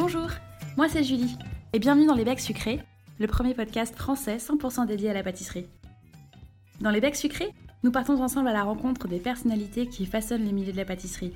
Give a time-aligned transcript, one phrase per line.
[0.00, 0.30] Bonjour,
[0.76, 1.36] moi c'est Julie,
[1.72, 2.80] et bienvenue dans Les Becs Sucrés,
[3.18, 5.66] le premier podcast français 100% dédié à la pâtisserie.
[6.80, 7.52] Dans Les Becs Sucrés,
[7.82, 11.34] nous partons ensemble à la rencontre des personnalités qui façonnent les milieux de la pâtisserie,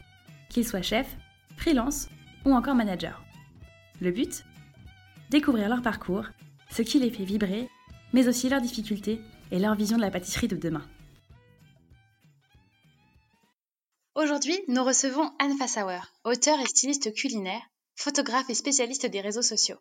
[0.48, 1.16] qu'ils soient chefs,
[1.56, 2.08] freelance
[2.44, 3.18] ou encore managers.
[4.00, 4.44] Le but?
[5.30, 6.26] Découvrir leur parcours,
[6.70, 7.68] ce qui les fait vibrer,
[8.12, 9.20] mais aussi leurs difficultés
[9.50, 10.86] et leur vision de la pâtisserie de demain.
[14.14, 17.62] Aujourd'hui, nous recevons Anne Fassauer, auteure et styliste culinaire,
[17.94, 19.78] photographe et spécialiste des réseaux sociaux.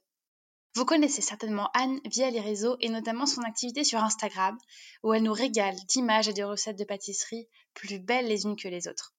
[0.74, 4.58] Vous connaissez certainement Anne via les réseaux et notamment son activité sur Instagram,
[5.04, 8.70] où elle nous régale d'images et de recettes de pâtisserie plus belles les unes que
[8.70, 9.14] les autres.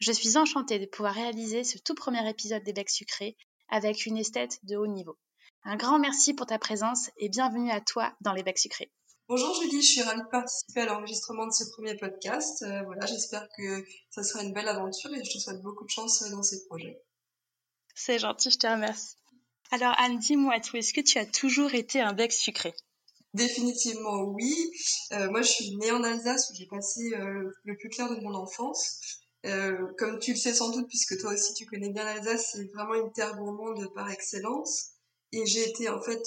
[0.00, 3.36] Je suis enchantée de pouvoir réaliser ce tout premier épisode des Becs Sucrés
[3.68, 5.18] avec une esthète de haut niveau.
[5.64, 8.90] Un grand merci pour ta présence et bienvenue à toi dans les Becs Sucrés.
[9.28, 12.62] Bonjour Julie, je suis ravie de participer à l'enregistrement de ce premier podcast.
[12.62, 15.90] Euh, voilà, j'espère que ça sera une belle aventure et je te souhaite beaucoup de
[15.90, 17.00] chance dans ces projets.
[17.94, 19.16] C'est gentil, je te remercie.
[19.70, 22.74] Alors Anne, dis-moi tout, est-ce que tu as toujours été un bec sucré?
[23.32, 24.54] Définitivement oui.
[25.12, 28.20] Euh, moi, je suis née en Alsace où j'ai passé euh, le plus clair de
[28.20, 29.00] mon enfance.
[29.98, 32.94] comme tu le sais sans doute, puisque toi aussi tu connais bien l'Alsace, c'est vraiment
[32.94, 34.92] une terre gourmande par excellence.
[35.32, 36.22] Et j'ai été en fait,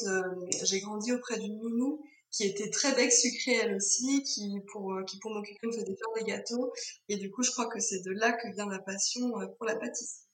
[0.63, 5.03] j'ai grandi auprès d'une nounou qui était très bec sucré elle aussi, qui pour, euh,
[5.03, 5.31] qui pour
[5.63, 6.71] faisait faire des gâteaux.
[7.09, 9.65] Et du coup, je crois que c'est de là que vient ma passion euh, pour
[9.65, 10.26] la pâtisserie.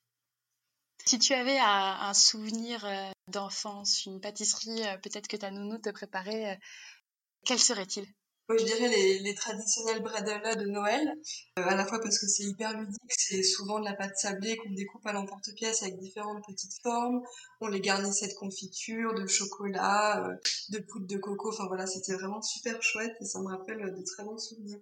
[1.06, 6.60] Si tu avais un, souvenir euh, d'enfance, une pâtisserie, peut-être que ta nounou te préparait,
[7.46, 8.06] quel serait-il?
[8.50, 11.14] Je dirais les, traditionnels bredela de Noël,
[11.58, 14.58] euh, à la fois parce que c'est hyper ludique, c'est souvent de la pâte sablée
[14.58, 17.22] qu'on découpe à l'emporte-pièce avec différentes petites formes.
[17.62, 20.36] On les garnissait de confiture, de chocolat, euh,
[20.70, 21.54] de poudre de coco.
[21.54, 24.80] Enfin voilà, c'était vraiment super chouette et ça me rappelle de très bons souvenirs.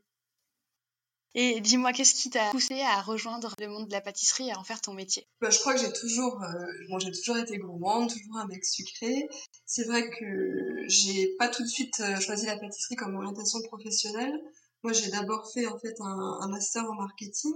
[1.33, 4.59] Et dis-moi, qu'est-ce qui t'a poussé à rejoindre le monde de la pâtisserie et à
[4.59, 5.27] en faire ton métier?
[5.39, 9.29] Bah, Je crois que j'ai toujours, euh, j'ai toujours été gourmande, toujours un mec sucré.
[9.65, 14.37] C'est vrai que j'ai pas tout de suite euh, choisi la pâtisserie comme orientation professionnelle.
[14.83, 17.53] Moi, j'ai d'abord fait en fait un, master en marketing.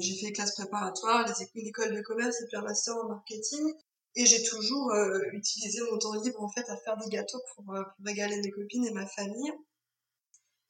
[0.00, 3.70] J'ai fait classe préparatoire, les écoles de commerce et puis un master en marketing.
[4.16, 7.66] Et j'ai toujours euh, utilisé mon temps libre en fait à faire des gâteaux pour,
[7.66, 9.52] pour régaler mes copines et ma famille.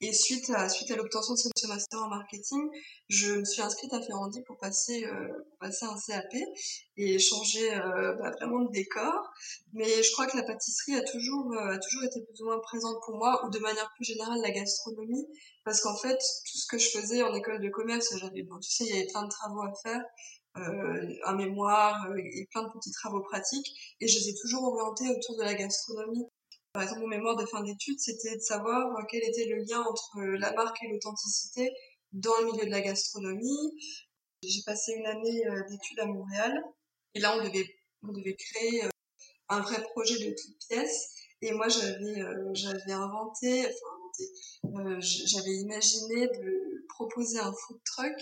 [0.00, 2.68] Et suite à, suite à l'obtention de ce master en marketing,
[3.08, 5.28] je me suis inscrite à Ferrandi pour passer, euh,
[5.60, 6.34] passer un CAP
[6.96, 9.30] et changer euh, bah, vraiment de décor.
[9.72, 12.58] Mais je crois que la pâtisserie a toujours, euh, a toujours été plus ou moins
[12.58, 15.26] présente pour moi, ou de manière plus générale la gastronomie,
[15.64, 18.84] parce qu'en fait, tout ce que je faisais en école de commerce, j'avais, tu sais,
[18.84, 20.02] il y avait plein de travaux à faire,
[20.56, 25.36] un mémoire et plein de petits travaux pratiques, et je les ai toujours orientés autour
[25.36, 26.26] de la gastronomie.
[26.74, 29.80] Par exemple, mon mémoire de fin d'études, c'était de savoir euh, quel était le lien
[29.80, 31.72] entre euh, la marque et l'authenticité
[32.12, 33.78] dans le milieu de la gastronomie.
[34.42, 36.64] J'ai passé une année euh, d'études à Montréal
[37.14, 38.82] et là, on devait, on devait créer
[39.50, 41.10] un vrai projet de toute pièce.
[41.42, 42.24] Et moi, j'avais,
[42.54, 43.66] j'avais inventé,
[44.64, 48.18] enfin j'avais imaginé de proposer un food truck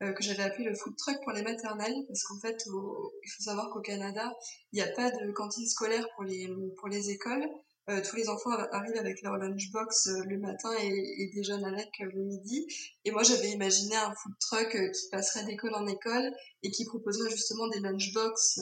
[0.00, 3.70] que j'avais appelé le food truck pour les maternelles parce qu'en fait, il faut savoir
[3.70, 4.32] qu'au Canada,
[4.72, 7.46] il n'y a pas de cantine scolaire pour les, pour les écoles.
[7.88, 11.88] Euh, tous les enfants arrivent avec leur lunchbox euh, le matin et, et, déjeunent avec
[12.00, 12.66] euh, le midi.
[13.04, 16.30] Et moi, j'avais imaginé un food truck qui passerait d'école en école
[16.62, 18.60] et qui proposerait justement des lunchbox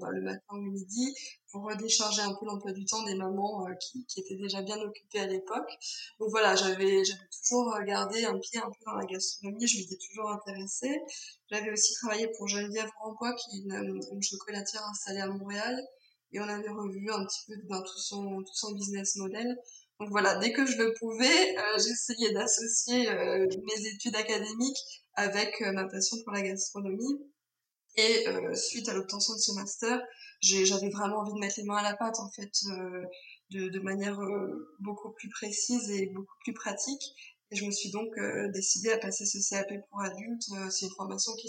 [0.00, 1.14] bah, le matin ou le midi
[1.52, 5.20] pour décharger un peu l'emploi du temps des mamans qui, qui, étaient déjà bien occupées
[5.20, 5.70] à l'époque.
[6.18, 7.02] Donc voilà, j'avais
[7.40, 11.00] toujours gardé un pied un peu dans la gastronomie, je m'étais toujours intéressée.
[11.50, 15.80] J'avais aussi travaillé pour Geneviève Rambois, qui est une, une chocolatière installée à Montréal
[16.36, 19.56] et on avait revu un petit peu ben, tout, son, tout son business model.
[19.98, 25.62] Donc voilà, dès que je le pouvais, euh, j'essayais d'associer euh, mes études académiques avec
[25.62, 27.20] euh, ma passion pour la gastronomie.
[27.98, 29.98] Et suite à l'obtention de ce master,
[30.42, 32.52] j'avais vraiment envie de mettre les mains à la pâte en fait,
[33.48, 34.20] de, manière
[34.80, 37.00] beaucoup plus précise et beaucoup plus pratique.
[37.50, 38.10] Et je me suis donc
[38.52, 40.42] décidée à passer ce CAP pour adultes.
[40.70, 41.48] C'est une formation qui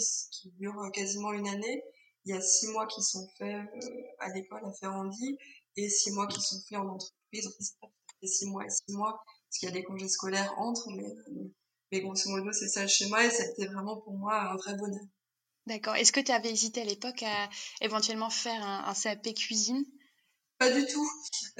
[0.58, 1.82] dure quasiment une année
[2.28, 5.38] il y a six mois qui sont faits euh, à l'école à Ferrandi
[5.76, 7.48] et six mois qui sont faits en entreprise.
[8.20, 11.06] c'est six mois et six mois parce qu'il y a des congés scolaires entre, mais,
[11.06, 11.54] euh,
[11.90, 15.06] mais grosso modo, c'est ça le schéma et c'était vraiment pour moi un vrai bonheur.
[15.66, 15.96] D'accord.
[15.96, 17.48] Est-ce que tu avais hésité à l'époque à
[17.80, 19.84] éventuellement faire un, un CAP cuisine?
[20.58, 21.08] Pas du tout.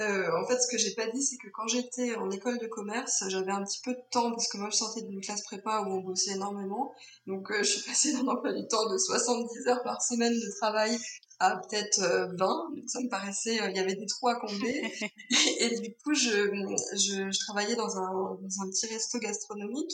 [0.01, 2.67] Euh, en fait, ce que j'ai pas dit, c'est que quand j'étais en école de
[2.67, 5.81] commerce, j'avais un petit peu de temps parce que moi, je sortais d'une classe prépa
[5.81, 6.93] où on bossait énormément.
[7.27, 10.57] Donc, euh, je suis passée d'un emploi du temps de 70 heures par semaine de
[10.59, 10.97] travail
[11.39, 12.05] à peut-être 20.
[12.05, 14.91] Euh, donc, ça me paraissait, euh, il y avait des trous à combler.
[15.59, 16.51] et, du coup, je,
[16.93, 19.91] je, je, travaillais dans un, dans un petit resto gastronomique.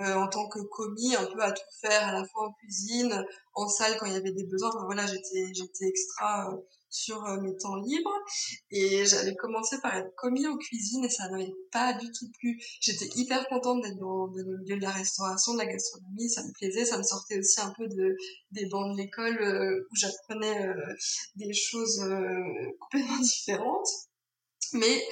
[0.00, 3.24] Euh, en tant que commis, un peu à tout faire, à la fois en cuisine,
[3.54, 4.68] en salle quand il y avait des besoins.
[4.68, 6.56] Enfin, voilà, j'étais j'étais extra
[6.90, 8.14] sur euh, mes temps libres
[8.70, 12.58] et j'avais commencé par être commis en cuisine et ça n'avait pas du tout plu.
[12.80, 16.52] J'étais hyper contente d'être dans, le milieu de la restauration, de la gastronomie, ça me
[16.52, 18.16] plaisait, ça me sortait aussi un peu de,
[18.52, 20.94] des bancs de l'école euh, où j'apprenais euh,
[21.36, 22.00] des choses
[22.80, 23.88] complètement différentes.
[24.72, 25.02] Mais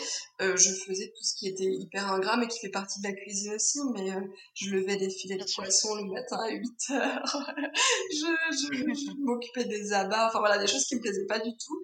[0.41, 3.14] euh, je faisais tout ce qui était hyper ingrat, mais qui fait partie de la
[3.14, 3.79] cuisine aussi.
[3.94, 4.20] Mais euh,
[4.55, 7.23] je levais des filets de poisson le matin à 8 heures.
[8.11, 8.17] je,
[8.53, 10.29] je, m'occupais des abats.
[10.29, 11.81] Enfin voilà, des choses qui me plaisaient pas du tout.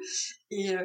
[0.51, 0.85] Et, euh,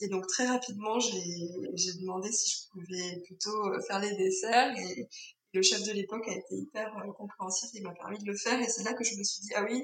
[0.00, 4.76] et donc très rapidement, j'ai demandé si je pouvais plutôt faire les desserts.
[4.78, 5.08] Et,
[5.54, 7.70] le chef de l'époque a été hyper compréhensif.
[7.72, 8.60] Il m'a permis de le faire.
[8.60, 9.82] Et c'est là que je me suis dit, ah oui,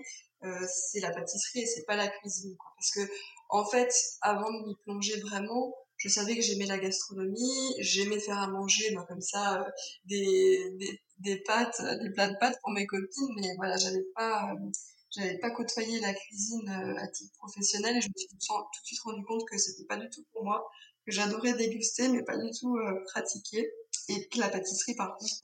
[0.68, 2.54] c'est la pâtisserie et c'est pas la cuisine.
[2.54, 2.70] Quoi.
[2.76, 3.12] Parce que
[3.48, 8.38] en fait, avant de m'y plonger vraiment, je savais que j'aimais la gastronomie, j'aimais faire
[8.38, 9.70] à manger, bah, comme ça, euh,
[10.04, 14.52] des, des, des, pâtes, des plats de pâtes pour mes copines, mais voilà, j'avais pas,
[14.52, 14.70] euh,
[15.10, 18.86] j'avais pas côtoyé la cuisine euh, à titre professionnel et je me suis tout, de
[18.86, 20.68] suite rendu compte que c'était pas du tout pour moi,
[21.06, 22.76] que j'adorais déguster, mais pas du tout
[23.06, 23.70] pratiquer,
[24.08, 25.34] et que la pâtisserie, par contre,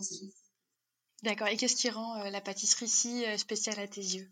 [1.23, 1.49] D'accord.
[1.49, 4.31] Et qu'est-ce qui rend la pâtisserie si spéciale à tes yeux?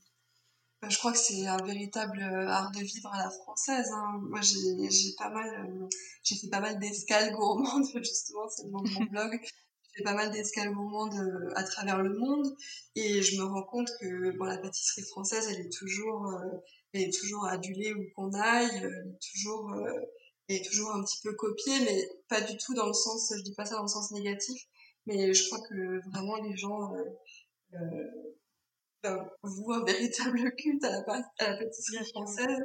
[0.87, 3.91] Je crois que c'est un véritable euh, art de vivre à la française.
[3.93, 4.21] Hein.
[4.23, 5.89] Moi, j'ai, j'ai pas mal, euh,
[6.23, 9.41] j'ai fait pas mal d'escales gourmandes, justement, c'est le nom de mon blog.
[9.43, 12.47] J'ai fait pas mal d'escales gourmandes euh, à travers le monde
[12.95, 16.33] et je me rends compte que bon, la pâtisserie française, elle est toujours,
[16.93, 19.75] elle est toujours adulée où qu'on aille, elle est toujours,
[20.49, 23.43] elle est toujours un petit peu copiée, mais pas du tout dans le sens, je
[23.43, 24.63] dis pas ça dans le sens négatif,
[25.07, 26.93] mais je crois que vraiment les gens
[29.43, 31.05] vous un véritable culte à la,
[31.39, 32.59] à la pâtisserie française.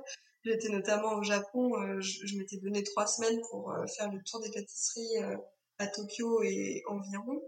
[0.45, 4.41] J'étais notamment au Japon, euh, je, m'étais donné trois semaines pour euh, faire le tour
[4.41, 5.38] des pâtisseries euh,
[5.77, 7.41] à Tokyo et environ.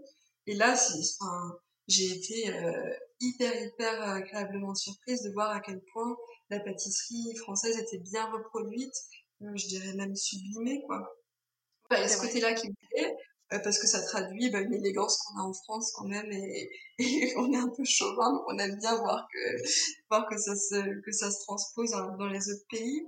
[0.46, 2.52] Et là, enfin, j'ai été
[3.20, 6.16] hyper, hyper agréablement surprise de voir à quel point
[6.50, 8.94] la pâtisserie française était bien reproduite,
[9.40, 11.16] je dirais même sublimée, quoi.
[11.90, 13.16] il y a ce côté-là qui me plaît.
[13.52, 16.68] Euh, parce que ça traduit bah, une élégance qu'on a en France quand même et,
[17.36, 19.38] on est un peu chauvin donc on aime bien voir que
[20.10, 23.06] voir que ça se que ça se transpose dans, les autres pays.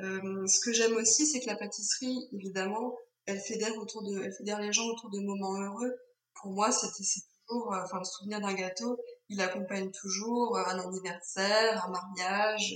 [0.00, 2.94] Euh, ce que j'aime aussi c'est que la pâtisserie évidemment
[3.24, 5.94] elle fédère autour de elle fédère les gens autour de moments heureux.
[6.42, 8.98] Pour moi c'était c'est toujours euh, enfin le souvenir d'un gâteau
[9.30, 12.74] il accompagne toujours un anniversaire un mariage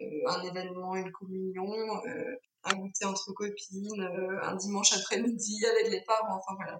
[0.00, 1.74] un événement une communion
[2.70, 6.36] un goûter entre copines, euh, un dimanche après-midi avec les parents.
[6.36, 6.78] Enfin voilà.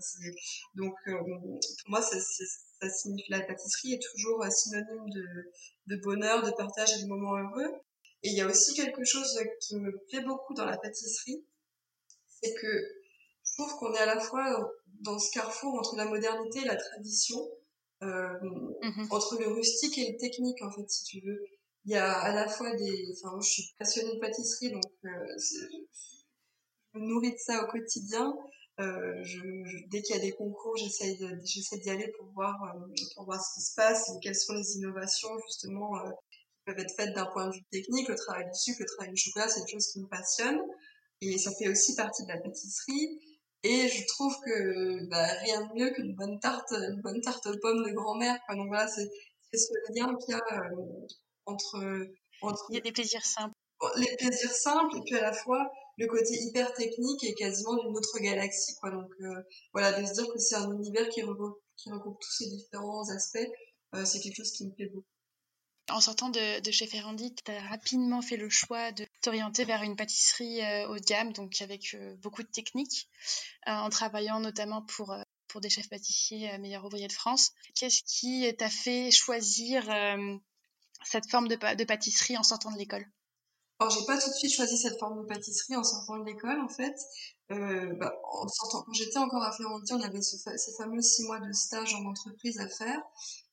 [0.75, 5.25] Donc euh, pour moi, ça, ça, signifie la pâtisserie est toujours synonyme de,
[5.87, 7.73] de bonheur, de partage et de moments heureux.
[8.23, 11.44] Et il y a aussi quelque chose qui me plaît beaucoup dans la pâtisserie,
[12.29, 12.82] c'est que
[13.44, 16.76] je trouve qu'on est à la fois dans ce carrefour entre la modernité et la
[16.76, 17.38] tradition,
[18.02, 18.29] euh,
[18.82, 21.40] mmh entre le rustique et le technique en fait, si tu veux
[21.84, 24.84] il y a à la fois des enfin moi je suis passionnée de pâtisserie donc
[25.04, 25.08] euh,
[26.94, 28.34] je me nourris de ça au quotidien.
[28.80, 29.25] Euh,
[29.88, 33.54] dès qu'il y a des concours j'essaie d'y aller pour voir euh, pour voir ce
[33.54, 37.26] qui se passe et quelles sont les innovations justement euh, qui peuvent être faites d'un
[37.26, 38.08] point de vue technique.
[38.08, 40.60] Le travail du sucre le travail du chocolat c'est une chose qui me passionne
[41.20, 43.19] et ça fait aussi partie de la pâtisserie.
[43.64, 47.58] Et je trouve que bah, rien de mieux qu'une bonne tarte une bonne tarte aux
[47.60, 49.08] pommes de grand-mère donc voilà c'est
[49.58, 50.70] ce lien qu'il y a
[51.48, 52.06] entre,
[52.42, 52.66] entre...
[52.70, 53.54] Il y a des plaisirs simples.
[53.96, 57.96] Les plaisirs simples et puis à la fois le côté hyper technique et quasiment d'une
[57.96, 58.75] autre galaxie.
[58.80, 58.90] Quoi.
[58.90, 59.42] Donc euh,
[59.73, 63.08] voilà, de se dire que c'est un univers qui regroupe, qui regroupe tous ces différents
[63.11, 63.49] aspects,
[63.94, 65.06] euh, c'est quelque chose qui me plaît beaucoup.
[65.90, 69.82] En sortant de, de chez Ferrandi, tu as rapidement fait le choix de t'orienter vers
[69.82, 73.08] une pâtisserie euh, haut de gamme, donc avec beaucoup de techniques,
[73.66, 77.52] en travaillant notamment pour, pour des chefs pâtissiers meilleurs ouvriers de France.
[77.75, 79.88] Qu'est-ce qui t'a fait choisir
[81.05, 83.07] cette forme de, pâtisserie en sortant de l'école?
[83.81, 86.61] Alors j'ai pas tout de suite choisi cette forme de pâtisserie en sortant de l'école
[86.61, 86.97] en fait.
[87.52, 91.23] Euh, bah, en sortant, quand j'étais encore à Ferrandi, on avait ce, ces fameux six
[91.25, 93.00] mois de stage en entreprise à faire.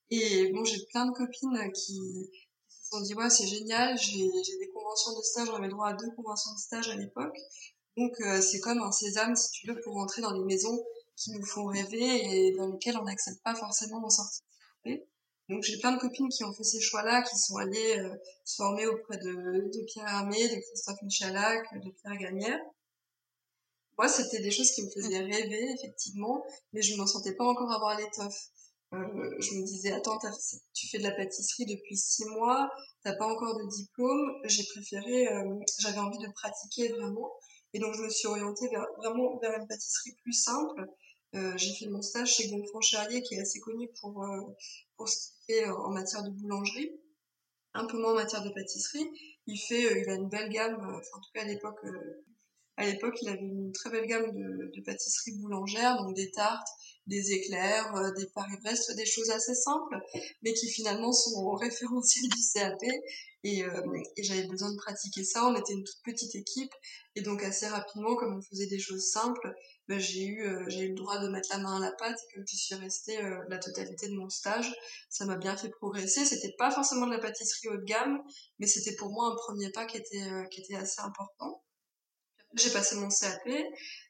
[0.09, 2.29] Et bon, j'ai plein de copines qui,
[2.69, 5.93] se sont dit ouais c'est génial, j'ai des conventions de stage, on avait droit à
[5.93, 7.37] deux conventions de stage à l'époque.
[7.97, 10.83] Donc euh, c'est comme un sésame si tu veux pour rentrer dans les maisons
[11.15, 14.41] qui nous font rêver et dans lesquelles on n'accepte pas forcément en sortie.
[15.49, 18.55] Donc j'ai plein de copines qui ont fait ces choix-là, qui sont allées euh, se
[18.55, 22.59] former auprès de, de Pierre Hermé, de Christophe Michalak, de Pierre Gagnère.
[23.97, 27.45] Moi, c'était des choses qui me faisaient rêver, effectivement, mais je ne m'en sentais pas
[27.45, 28.49] encore avoir l'étoffe.
[28.93, 30.19] Euh, je me disais, attends,
[30.73, 32.69] tu fais de la pâtisserie depuis six mois,
[33.03, 34.33] t'as pas encore de diplôme.
[34.45, 37.31] J'ai préféré, euh, j'avais envie de pratiquer vraiment.
[37.73, 40.85] Et donc, je me suis orientée vers, vraiment vers une pâtisserie plus simple.
[41.35, 44.41] Euh, j'ai fait mon stage chez Gonfrand Charrier, qui est assez connu pour, euh,
[45.05, 46.91] ce qu'il fait en matière de boulangerie,
[47.73, 49.07] un peu moins en matière de pâtisserie.
[49.47, 51.79] Il fait, a une belle gamme, en tout cas à l'époque,
[52.77, 56.67] à l'époque, il avait une très belle gamme de, de pâtisseries boulangères, donc des tartes,
[57.07, 59.97] des éclairs, euh, des Paris-Brest, des choses assez simples,
[60.41, 62.81] mais qui finalement sont au référentiel du CAP.
[63.43, 63.81] Et, euh,
[64.17, 65.45] et j'avais besoin de pratiquer ça.
[65.45, 66.73] On était une toute petite équipe,
[67.15, 69.53] et donc assez rapidement, comme on faisait des choses simples,
[69.87, 72.17] j'ai eu euh, j'ai eu le droit de mettre la main à la pâte.
[72.17, 73.19] Et comme j'y suis restée
[73.49, 74.73] la totalité de mon stage,
[75.09, 76.25] ça m'a bien fait progresser.
[76.25, 78.19] C'était pas forcément de la pâtisserie haut de gamme,
[78.57, 81.61] mais c'était pour moi un premier pas qui était qui était assez important
[82.55, 83.49] j'ai passé mon CAP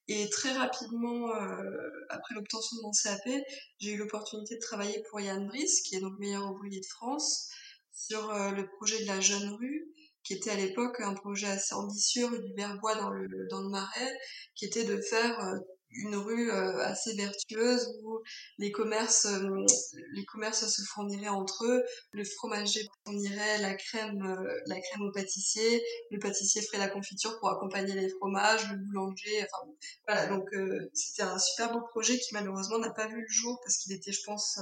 [0.07, 3.43] et très rapidement, euh, après l'obtention de mon CAP,
[3.79, 7.50] j'ai eu l'opportunité de travailler pour Yann Brice, qui est donc meilleur ouvrier de France,
[7.91, 9.88] sur euh, le projet de la Jeune Rue,
[10.24, 13.69] qui était à l'époque un projet assez ambitieux rue du Verbois dans le, dans le
[13.69, 14.17] Marais,
[14.55, 15.57] qui était de faire euh,
[15.97, 18.19] une rue euh, assez vertueuse où
[18.57, 19.65] les commerces, euh,
[20.13, 21.83] les commerces se fourniraient entre eux.
[22.11, 25.83] Le fromager fournirait la crème, euh, la crème au pâtissier.
[26.11, 28.69] Le pâtissier ferait la confiture pour accompagner les fromages.
[28.71, 29.71] Le boulanger, enfin
[30.07, 30.27] voilà.
[30.27, 30.49] Donc
[30.93, 34.11] c'était un super beau projet qui malheureusement n'a pas vu le jour parce qu'il était,
[34.11, 34.59] je pense,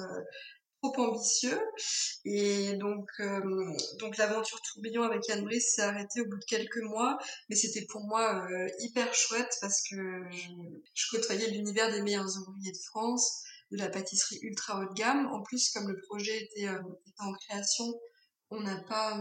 [0.84, 1.60] trop ambitieux.
[2.26, 3.42] Et donc, euh,
[4.00, 7.18] donc l'aventure tourbillon avec Yann Brice s'est arrêtée au bout de quelques mois,
[7.50, 9.96] mais c'était pour moi euh, hyper chouette parce que
[10.32, 15.28] je, côtoyais l'univers des meilleurs ouvriers de France, de la pâtisserie ultra haut de gamme.
[15.28, 17.86] En plus, comme le projet était, euh, était en création,
[18.50, 19.18] on n'a pas,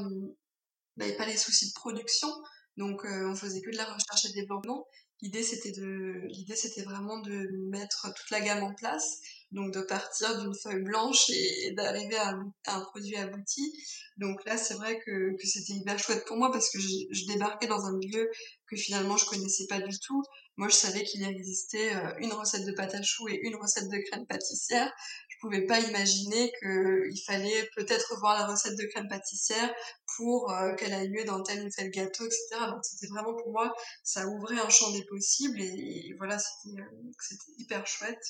[0.96, 2.28] pas les soucis de production,
[2.76, 4.86] donc on faisait que de la recherche et développement.
[5.22, 9.20] L'idée c'était de, l'idée c'était vraiment de mettre toute la gamme en place
[9.52, 12.34] donc de partir d'une feuille blanche et, d'arriver à,
[12.66, 13.72] un produit abouti.
[14.16, 17.66] Donc là, c'est vrai que, que c'était hyper chouette pour moi parce que je, débarquais
[17.66, 18.28] dans un milieu
[18.66, 20.22] que finalement je connaissais pas du tout.
[20.56, 23.88] Moi, je savais qu'il existait euh, une recette de pâte à choux et une recette
[23.88, 24.92] de crème pâtissière.
[25.28, 29.72] Je pouvais pas imaginer qu'il fallait peut-être voir la recette de crème pâtissière
[30.16, 32.66] pour euh, qu'elle ait lieu dans tel ou tel gâteau, etc.
[32.68, 37.34] Donc c'était vraiment pour moi, ça ouvrait un champ des possibles et, voilà, c'était euh,
[37.58, 38.22] hyper chouette.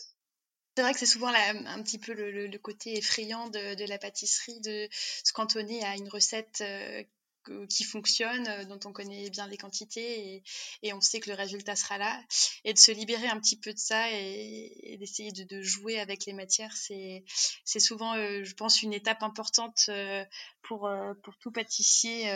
[0.74, 4.88] C'est vrai que c'est souvent un petit peu le, côté effrayant de, la pâtisserie, de
[4.90, 7.02] se cantonner à une recette euh,
[7.68, 10.42] qui fonctionne, euh, dont on connaît bien les quantités
[10.82, 12.18] et, on sait que le résultat sera là.
[12.64, 16.32] Et de se libérer un petit peu de ça et, d'essayer de, jouer avec les
[16.32, 17.22] matières, c'est
[17.78, 19.90] souvent, euh, je pense, une étape importante
[20.62, 20.90] pour,
[21.22, 22.30] pour tout pâtissier,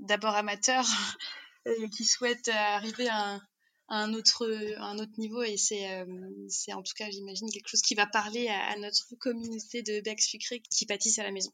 [0.00, 0.86] d'abord amateur,
[1.96, 3.42] qui souhaite arriver à un
[3.88, 4.46] un autre,
[4.78, 6.06] un autre niveau et c'est, euh,
[6.48, 10.20] c'est en tout cas, j'imagine, quelque chose qui va parler à, notre communauté de becs
[10.20, 11.52] sucrés qui pâtissent à la maison.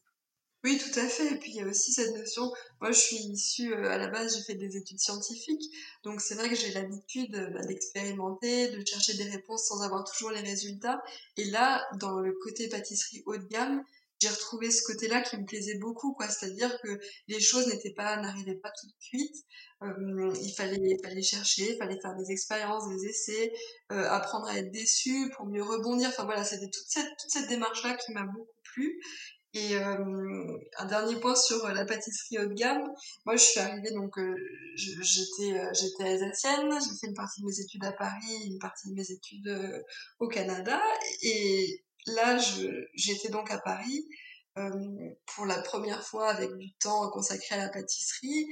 [0.63, 1.33] Oui, tout à fait.
[1.33, 4.07] Et puis il y a aussi cette notion, moi je suis issue, euh, à la
[4.07, 5.63] base j'ai fait des études scientifiques,
[6.03, 10.29] donc c'est vrai que j'ai l'habitude bah, d'expérimenter, de chercher des réponses sans avoir toujours
[10.29, 11.01] les résultats.
[11.37, 13.83] Et là, dans le côté pâtisserie haut de gamme,
[14.21, 16.29] j'ai retrouvé ce côté-là qui me plaisait beaucoup, quoi.
[16.29, 19.45] C'est-à-dire que les choses n'étaient pas, n'arrivaient pas toutes cuites.
[19.81, 23.51] Euh, il fallait, fallait chercher, il fallait faire des expériences, des essais,
[23.91, 26.09] euh, apprendre à être déçu pour mieux rebondir.
[26.09, 29.01] Enfin voilà, c'était toute cette, toute cette démarche-là qui m'a beaucoup plu.
[29.53, 32.83] Et euh, un dernier point sur la pâtisserie haut de gamme.
[33.25, 34.17] Moi, je suis arrivée donc
[34.75, 36.69] j'étais j'étais alsacienne.
[36.71, 39.83] J'ai fait une partie de mes études à Paris, une partie de mes études
[40.19, 40.79] au Canada.
[41.23, 42.37] Et là,
[42.93, 44.05] j'étais donc à Paris
[44.57, 44.69] euh,
[45.33, 48.47] pour la première fois avec du temps consacré à la pâtisserie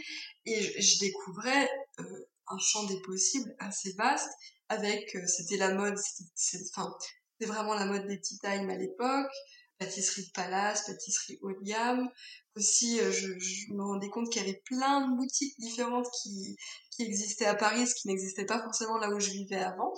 [0.46, 4.32] et je, découvrais euh, un champ des possibles assez vaste
[4.70, 5.98] avec, euh, c'était la mode,
[6.36, 9.32] c'était vraiment la mode des petits times à l'époque,
[9.78, 12.10] pâtisserie de palace, pâtisserie haut de gamme.
[12.56, 16.56] Aussi, je, je me rendais compte qu'il y avait plein de boutiques différentes qui,
[16.92, 19.94] qui existaient à Paris, ce qui n'existait pas forcément là où je vivais avant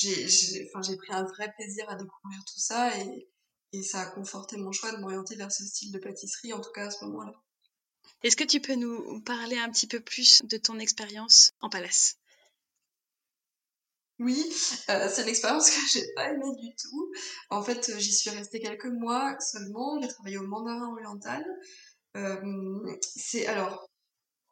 [0.00, 3.28] j'ai enfin, pris un vrai plaisir à découvrir tout ça et,
[3.72, 6.72] et ça a conforté mon choix de m'orienter vers ce style de pâtisserie, en tout
[6.72, 7.34] cas à ce moment-là.
[8.22, 12.16] Est-ce que tu peux nous parler un petit peu plus de ton expérience en palace
[14.20, 14.44] oui,
[14.90, 17.10] euh, c'est une expérience que j'ai pas aimée du tout.
[17.48, 19.98] En fait, j'y suis restée quelques mois seulement.
[20.02, 21.42] J'ai travaillé au Mandarin Oriental.
[22.18, 23.88] Euh, c'est alors,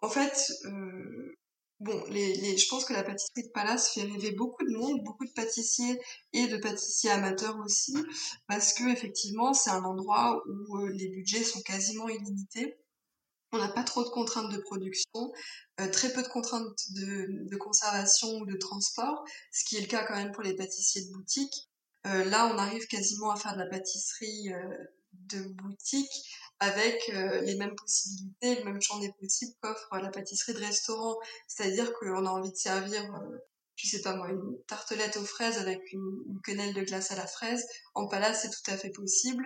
[0.01, 1.37] en fait, euh,
[1.81, 5.01] Bon, les, les, je pense que la pâtisserie de Palace fait rêver beaucoup de monde,
[5.05, 6.01] beaucoup de pâtissiers
[6.33, 7.95] et de pâtissiers amateurs aussi,
[8.49, 12.77] parce que effectivement, c'est un endroit où euh, les budgets sont quasiment illimités.
[13.53, 15.33] On n'a pas trop de contraintes de production,
[15.81, 20.05] euh, très peu de contraintes de, conservation ou de transport, ce qui est le cas
[20.05, 21.71] quand même pour les pâtissiers de boutique.
[22.07, 24.49] Euh, là, on arrive quasiment à faire de la pâtisserie
[25.13, 26.29] de boutique
[26.61, 31.17] avec euh, les mêmes possibilités, le même champ des possibles qu'offre la pâtisserie de restaurant.
[31.47, 33.39] C'est-à-dire qu'on a envie de servir, euh,
[33.77, 37.27] je sais pas moi, une tartelette aux fraises avec une, quenelle de glace à la
[37.27, 37.65] fraise.
[37.95, 39.45] En palace, c'est tout à fait possible.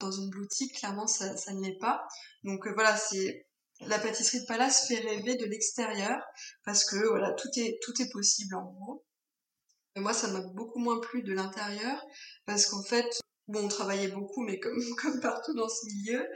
[0.00, 2.06] Dans une boutique, clairement, ça, ça ne l'est pas.
[2.44, 3.46] Donc euh, voilà, c'est
[3.80, 6.22] La pâtisserie de Palace fait rêver de l'extérieur
[6.64, 9.04] parce que voilà, tout est, tout est possible en gros.
[9.96, 12.02] Et moi, ça m'a beaucoup moins plu de l'intérieur
[12.46, 13.06] parce qu'en fait,
[13.48, 16.26] bon, on travaillait beaucoup, mais comme, comme partout dans ce milieu,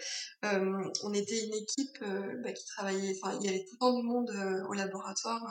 [0.44, 3.78] euh, on était une équipe euh, bah, qui travaillait, enfin, il y avait tout le
[3.78, 5.42] temps du monde euh, au laboratoire,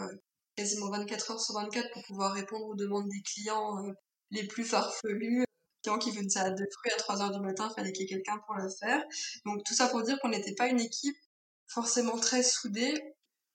[0.55, 3.83] quasiment 24 heures sur 24 pour pouvoir répondre aux demandes des clients
[4.31, 5.45] les plus farfelus
[5.83, 8.15] clients qui venaient salade de fruits à 3 heures du matin, fallait qu'il y ait
[8.15, 9.01] quelqu'un pour le faire.
[9.45, 11.15] Donc tout ça pour dire qu'on n'était pas une équipe
[11.67, 12.93] forcément très soudée.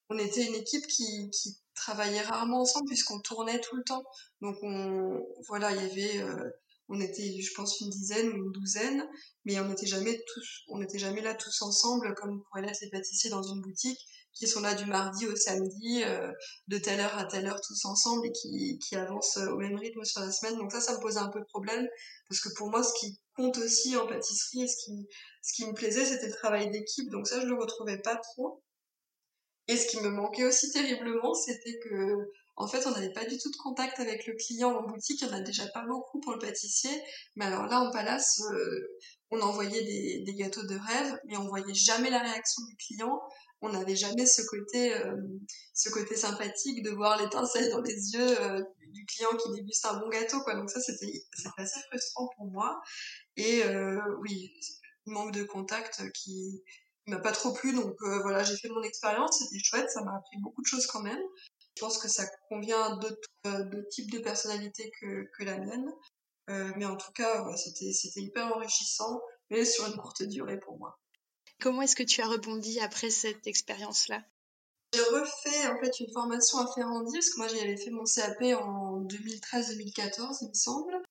[0.08, 4.04] On était une équipe qui, qui travaillait rarement ensemble puisqu'on tournait tout le temps.
[4.40, 6.24] Donc on, voilà, il y avait,
[6.92, 9.04] on était, je pense, une dizaine ou une douzaine,
[9.44, 12.90] mais on n'était jamais tous, on n'était jamais là tous ensemble comme pourraient l'être les
[12.90, 13.98] pâtissiers dans une boutique
[14.34, 16.30] qui sont là du mardi au samedi, euh,
[16.68, 18.32] de telle heure à telle heure tous ensemble et
[18.78, 20.56] qui, avancent au même rythme sur la semaine.
[20.56, 21.86] Donc ça, ça me posait un peu de problème
[22.28, 26.04] parce que pour moi, ce qui compte aussi en pâtisserie et ce qui, me plaisait,
[26.04, 27.10] c'était le travail d'équipe.
[27.10, 28.62] Donc ça, je le retrouvais pas trop.
[29.68, 32.16] Et ce qui me manquait aussi terriblement, c'était que,
[32.56, 35.22] en fait, on n'avait pas du tout de contact avec le client en boutique.
[35.22, 36.90] Il y en a déjà pas beaucoup pour le pâtissier.
[37.36, 38.98] Mais alors là, en palace, euh,
[39.30, 43.20] on envoyait des, gâteaux de rêve, mais on voyait jamais la réaction du client
[43.64, 45.14] on n'avait jamais ce côté, euh,
[45.72, 50.00] ce côté sympathique de voir l'étincelle dans les yeux euh, du client qui déguste un
[50.00, 50.38] bon gâteau.
[50.44, 51.22] Donc ça, c'était
[51.56, 52.82] assez frustrant pour moi.
[53.36, 53.62] Et
[54.20, 54.52] oui,
[55.06, 56.60] manque de contact qui
[57.06, 57.72] m'a pas trop plu.
[57.72, 61.02] Donc voilà, j'ai fait mon expérience, c'était chouette, ça m'a appris beaucoup de choses quand
[61.02, 61.22] même.
[61.76, 65.90] Je pense que ça convient à d'autres types de personnalités que, que la mienne.
[66.48, 70.98] mais en tout cas, c'était hyper enrichissant, mais sur une courte durée pour moi.
[71.60, 74.22] Comment est-ce que tu as rebondi après cette expérience-là?
[74.92, 78.42] J'ai refait en fait une formation à Ferrandi, parce que moi j'avais fait mon CAP
[78.60, 81.02] en 2013-2014, il me semble.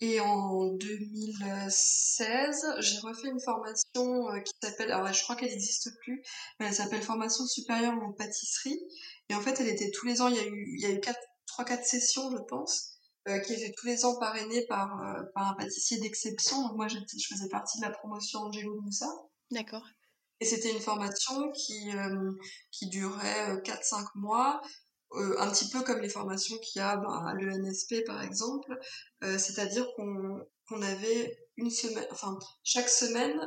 [0.00, 5.90] Et en 2016, j'ai refait une formation euh, qui s'appelle, alors je crois qu'elle n'existe
[5.98, 6.22] plus,
[6.60, 8.80] mais elle s'appelle Formation supérieure en pâtisserie.
[9.28, 10.90] Et en fait, elle était tous les ans, il y a eu, il y a
[10.90, 11.00] eu
[11.46, 15.54] 3-4 sessions, je pense, euh, qui étaient tous les ans parrainées par, euh, par un
[15.54, 16.62] pâtissier d'exception.
[16.62, 19.08] Donc moi, je faisais partie de la promotion Angelo Moussa.
[19.50, 19.84] D'accord.
[20.40, 22.32] Et c'était une formation qui, euh,
[22.70, 24.60] qui durait 4-5 euh, mois,
[25.10, 28.78] un petit peu comme les formations qu'il y a ben, à l'ENSP par exemple,
[29.22, 33.40] c'est-à-dire qu'on qu'on avait une semaine, enfin chaque semaine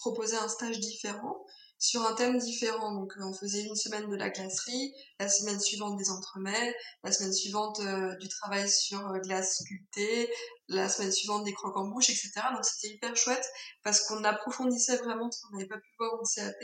[0.00, 1.46] proposait un stage différent
[1.82, 2.94] sur un thème différent.
[2.94, 7.10] Donc euh, on faisait une semaine de la glacerie, la semaine suivante des entremets, la
[7.10, 10.30] semaine suivante euh, du travail sur euh, glace sculptée,
[10.68, 12.30] la semaine suivante des croques en bouche, etc.
[12.54, 13.44] Donc c'était hyper chouette
[13.82, 16.54] parce qu'on approfondissait vraiment ce qu'on n'avait pas pu voir en CAP.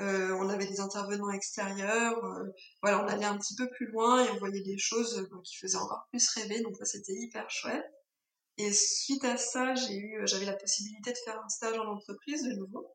[0.00, 2.20] on avait des intervenants extérieurs,
[2.82, 5.78] voilà, on allait un petit peu plus loin et on voyait des choses qui faisaient
[5.78, 6.60] encore plus rêver.
[6.60, 7.86] Donc ça c'était hyper chouette.
[8.58, 12.42] Et suite à ça, j'ai eu, j'avais la possibilité de faire un stage en entreprise
[12.44, 12.94] de nouveau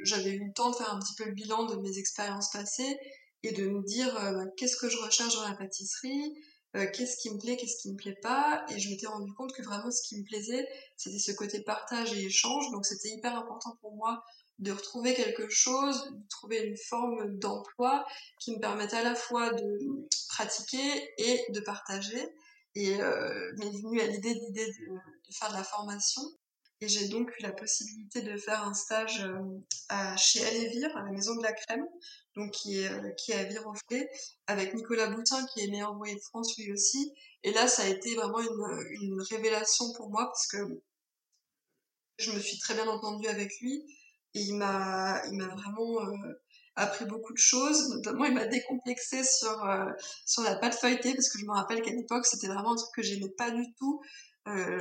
[0.00, 2.98] j'avais eu le temps de faire un petit peu le bilan de mes expériences passées
[3.42, 6.34] et de me dire euh, bah, qu'est-ce que je recherche dans la pâtisserie,
[6.76, 8.64] euh, qu'est-ce qui me plaît, qu'est-ce qui me plaît pas.
[8.70, 12.12] Et je m'étais rendu compte que vraiment ce qui me plaisait, c'était ce côté partage
[12.12, 12.70] et échange.
[12.72, 14.22] Donc c'était hyper important pour moi
[14.58, 18.06] de retrouver quelque chose, de trouver une forme d'emploi
[18.40, 22.28] qui me permette à la fois de pratiquer et de partager.
[22.74, 24.40] Et euh, m'est venue à l'idée de,
[25.32, 26.22] faire de la formation.
[26.82, 29.38] Et j'ai donc eu la possibilité de faire un stage euh,
[29.88, 31.86] à, chez Alévire, à la Maison de la Crème,
[32.34, 34.06] donc qui est, euh, qui est à Viroflay,
[34.46, 37.12] avec Nicolas Boutin, qui est meilleur envoyé de France lui aussi.
[37.44, 40.58] Et là, ça a été vraiment une, une révélation pour moi, parce que
[42.18, 43.82] je me suis très bien entendue avec lui,
[44.34, 46.42] et il m'a, il m'a vraiment euh,
[46.74, 47.88] appris beaucoup de choses.
[47.88, 49.66] Notamment, il m'a décomplexé sur,
[50.26, 52.90] sur la pâte feuilletée, parce que je me rappelle qu'à l'époque, c'était vraiment un truc
[52.94, 54.02] que j'aimais pas du tout.
[54.46, 54.78] Euh,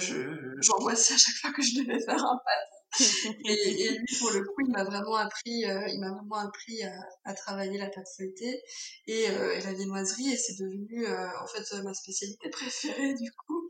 [0.62, 2.76] j'angoissais à chaque fois que je devais faire un pâte.
[3.46, 6.82] et, et, lui, pour le coup, il m'a vraiment appris, euh, il m'a vraiment appris
[6.84, 6.94] à,
[7.26, 8.62] à, travailler la pâte feuilletée
[9.08, 13.32] et, euh, et la viennoiserie, et c'est devenu euh, en fait ma spécialité préférée du
[13.32, 13.70] coup.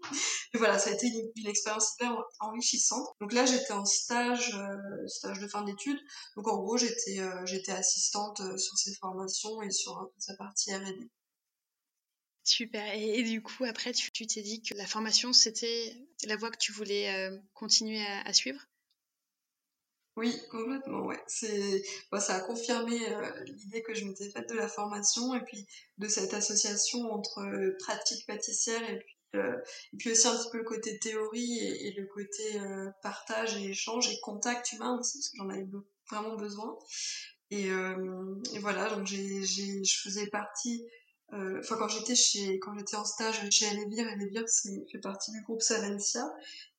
[0.53, 3.07] Et voilà, ça a été une, une expérience hyper enrichissante.
[3.19, 5.99] Donc là, j'étais en stage, euh, stage de fin d'études.
[6.35, 11.09] Donc en gros, j'étais j'étais assistante sur ces formations et sur toute sa partie R&D.
[12.45, 12.93] Super.
[12.93, 16.71] Et, du coup, après, tu t'es dit que la formation, c'était la voie que tu
[16.71, 18.61] voulais euh, continuer à, suivre?
[20.15, 21.21] Oui, complètement, ouais.
[21.25, 21.81] C'est,
[22.19, 25.65] ça a confirmé euh, l'idée que je m'étais faite de la formation et puis
[25.97, 30.59] de cette association entre euh, pratique pâtissière et puis, et puis aussi un petit peu
[30.59, 32.57] le côté théorie et, le côté
[33.01, 35.67] partage et échange et contact humain aussi, parce que j'en avais
[36.09, 36.77] vraiment besoin.
[37.51, 37.67] Et,
[38.61, 40.85] voilà, donc j'ai, je faisais partie
[41.31, 45.41] enfin quand j'étais chez quand j'étais en stage chez Elevir, Elevir c'est fait partie du
[45.41, 46.23] groupe Savencia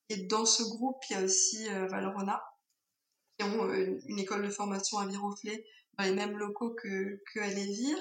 [0.08, 2.42] et dans ce groupe il y a aussi euh, Valrona
[3.38, 5.64] qui ont euh, une école de formation à Viroflay
[5.98, 7.98] dans les mêmes locaux que, que à Lévire,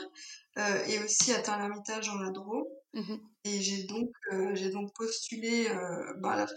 [0.58, 2.66] euh, et aussi à Tain-l'Hermitage en la Drôme.
[2.94, 3.16] Mmh
[3.48, 6.48] et j'ai donc, euh, j'ai donc postulé, euh, bah,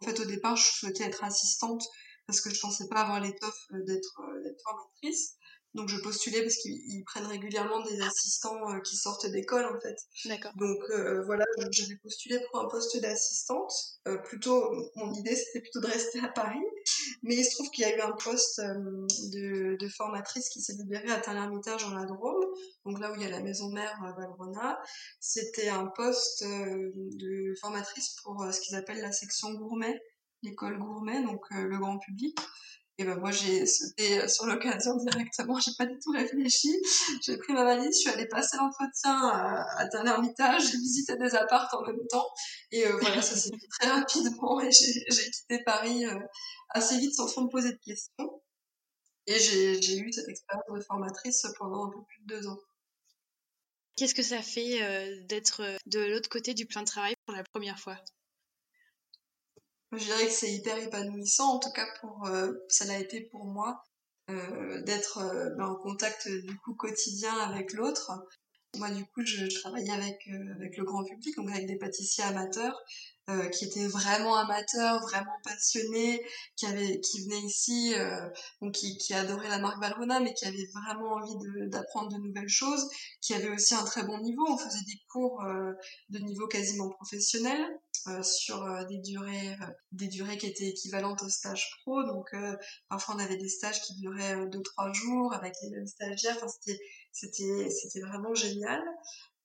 [0.00, 1.86] en fait, au départ, je souhaitais être assistante
[2.26, 5.36] parce que je pensais pas avoir l'étoffe d'être, d'être formatrice.
[5.74, 9.96] Donc je postulais parce qu'ils prennent régulièrement des assistants euh, qui sortent d'école en fait.
[10.24, 10.52] D'accord.
[10.56, 13.72] Donc euh, voilà, j'avais postulé pour un poste d'assistante.
[14.08, 16.64] Euh, plutôt, mon idée c'était plutôt de rester à Paris,
[17.22, 20.72] mais il se trouve qu'il y a eu un poste de, de, formatrice qui s'est
[20.72, 22.44] libéré à Tain-l'Hermitage en la Drôme,
[22.84, 24.80] donc là où il y a la maison mère Valrona.
[25.20, 30.00] C'était un poste de formatrice pour ce qu'ils appellent la section gourmet,
[30.42, 32.36] l'école gourmet, donc le grand public.
[33.00, 36.70] Et ben moi j'ai sauté euh, sur l'occasion directement, j'ai pas du tout réfléchi.
[37.22, 41.34] J'ai pris ma valise, je suis allée passer l'entretien à, à Ermitage, j'ai visité des
[41.34, 42.28] apparts en même temps.
[42.70, 46.14] Et euh, voilà, ça s'est fait très rapidement et j'ai quitté Paris euh,
[46.68, 48.42] assez vite sans trop me poser de questions.
[49.26, 52.58] Et j'ai eu cette expérience de formatrice pendant un peu plus de deux ans.
[53.96, 57.78] Qu'est-ce que ça fait d'être de l'autre côté du plan de travail pour la première
[57.78, 57.96] fois?
[59.92, 63.44] Je dirais que c'est hyper épanouissant, en tout cas pour euh, ça l'a été pour
[63.44, 63.82] moi
[64.30, 68.12] euh, d'être euh, ben, en contact du coup quotidien avec l'autre.
[68.76, 72.80] Moi du coup je, travaillais avec avec le grand public, donc avec des pâtissiers amateurs
[73.52, 76.20] qui étaient vraiment amateurs, vraiment passionnés,
[76.56, 77.94] qui avaient, qui venaient ici,
[78.60, 81.36] donc qui, qui adoraient la marque Valrhona, mais qui avaient vraiment envie
[81.68, 82.88] d'apprendre de, nouvelles choses,
[83.20, 84.44] qui avaient aussi un très bon niveau.
[84.48, 85.44] On faisait des cours
[86.08, 87.64] de niveau quasiment professionnel
[88.22, 89.56] sur des durées,
[89.92, 92.02] des durées qui étaient équivalentes au stage pro.
[92.04, 92.30] Donc
[92.88, 96.36] parfois on avait des stages qui duraient 2-3 jours avec les mêmes stagiaires.
[96.36, 96.80] Enfin, c'était,
[97.12, 98.82] c'était, c'était vraiment génial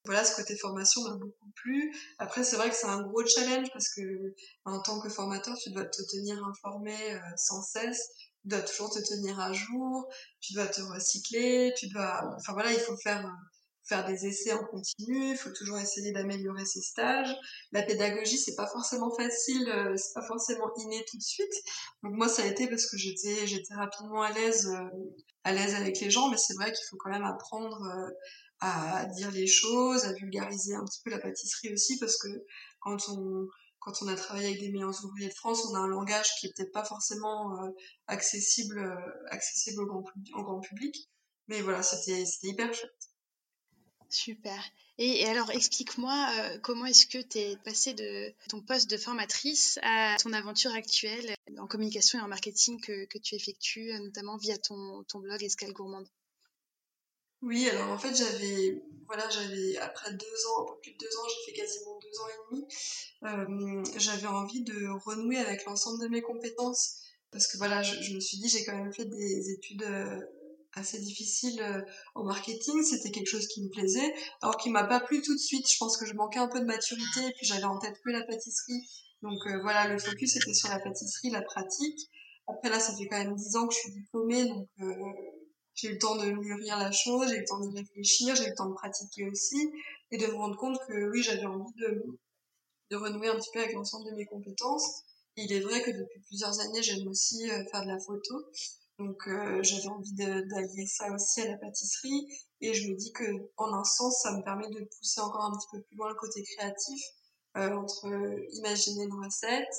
[0.06, 1.92] voilà, ce côté formation m'a beaucoup plu.
[2.18, 5.70] Après, c'est vrai que c'est un gros challenge parce que en tant que formateur, tu
[5.70, 8.08] dois te tenir informé euh, sans cesse,
[8.42, 10.08] tu dois toujours te tenir à jour,
[10.40, 13.30] tu dois te recycler, tu dois, enfin voilà, il faut faire
[13.88, 17.34] faire des essais en continu, il faut toujours essayer d'améliorer ses stages.
[17.72, 21.52] La pédagogie, c'est pas forcément facile, euh, c'est pas forcément inné tout de suite.
[22.02, 24.88] Donc moi, ça a été parce que j'étais j'étais rapidement à l'aise euh,
[25.44, 27.80] à l'aise avec les gens, mais c'est vrai qu'il faut quand même apprendre
[28.60, 32.28] à dire les choses, à vulgariser un petit peu la pâtisserie aussi, parce que
[32.80, 33.46] quand on,
[33.86, 36.46] quand on a travaillé avec des meilleurs ouvriers de France, on a un langage qui
[36.46, 37.70] est peut-être pas forcément euh,
[38.08, 41.08] accessible, euh, accessible au grand, au grand public.
[41.46, 42.95] Mais voilà, c'était hyper chouette.
[44.08, 44.62] Super.
[44.98, 49.78] Et, alors, explique-moi euh, comment est-ce que tu es passé de ton poste de formatrice
[49.82, 55.04] à ton aventure actuelle en communication et en marketing que, tu effectues, notamment via ton,
[55.14, 56.08] blog Escale Gourmande?
[57.42, 61.16] Oui, alors en fait, j'avais, voilà, j'avais, après deux ans, un peu plus de deux
[61.18, 62.66] ans, j'ai fait quasiment deux ans et demi,
[63.24, 67.02] euh, j'avais envie de renouer avec l'ensemble de mes compétences.
[67.30, 70.20] Parce que voilà, je, me suis dit, j'ai quand même fait des études euh,
[70.76, 71.80] assez difficiles euh,
[72.14, 75.40] en marketing, c'était quelque chose qui me plaisait, alors qui m'a pas plu tout de
[75.40, 75.66] suite.
[75.70, 78.10] Je pense que je manquais un peu de maturité, et puis j'avais en tête que
[78.10, 78.86] la pâtisserie.
[79.22, 82.10] Donc voilà, le focus était sur la pâtisserie, la pratique.
[82.46, 84.68] Après là, ça fait quand même dix ans que je suis diplômée, donc
[85.74, 88.44] j'ai eu le temps de mûrir la chose, j'ai eu le temps de réfléchir, j'ai
[88.44, 89.70] eu le temps de pratiquer aussi,
[90.10, 92.18] et de me rendre compte que oui, j'avais envie de,
[92.90, 95.02] de renouer un petit peu avec l'ensemble de mes compétences.
[95.36, 98.46] Il est vrai que depuis plusieurs années, j'aime aussi euh, faire de la photo.
[98.98, 102.26] Donc euh, j'avais envie d'allier ça aussi à la pâtisserie.
[102.60, 103.24] Et je me dis que
[103.56, 106.14] en un sens, ça me permet de pousser encore un petit peu plus loin le
[106.14, 107.02] côté créatif,
[107.58, 108.08] euh, entre
[108.52, 109.74] imaginer une recette,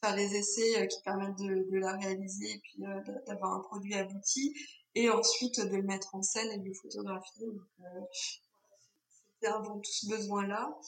[0.00, 2.82] faire des essais qui permettent de, de, la réaliser et puis
[3.26, 4.54] d'avoir un produit abouti
[4.94, 7.46] et ensuite de le mettre en scène et de le photographier.
[7.46, 8.00] Donc, euh,
[9.34, 10.78] c'était avant tout ce besoin-là.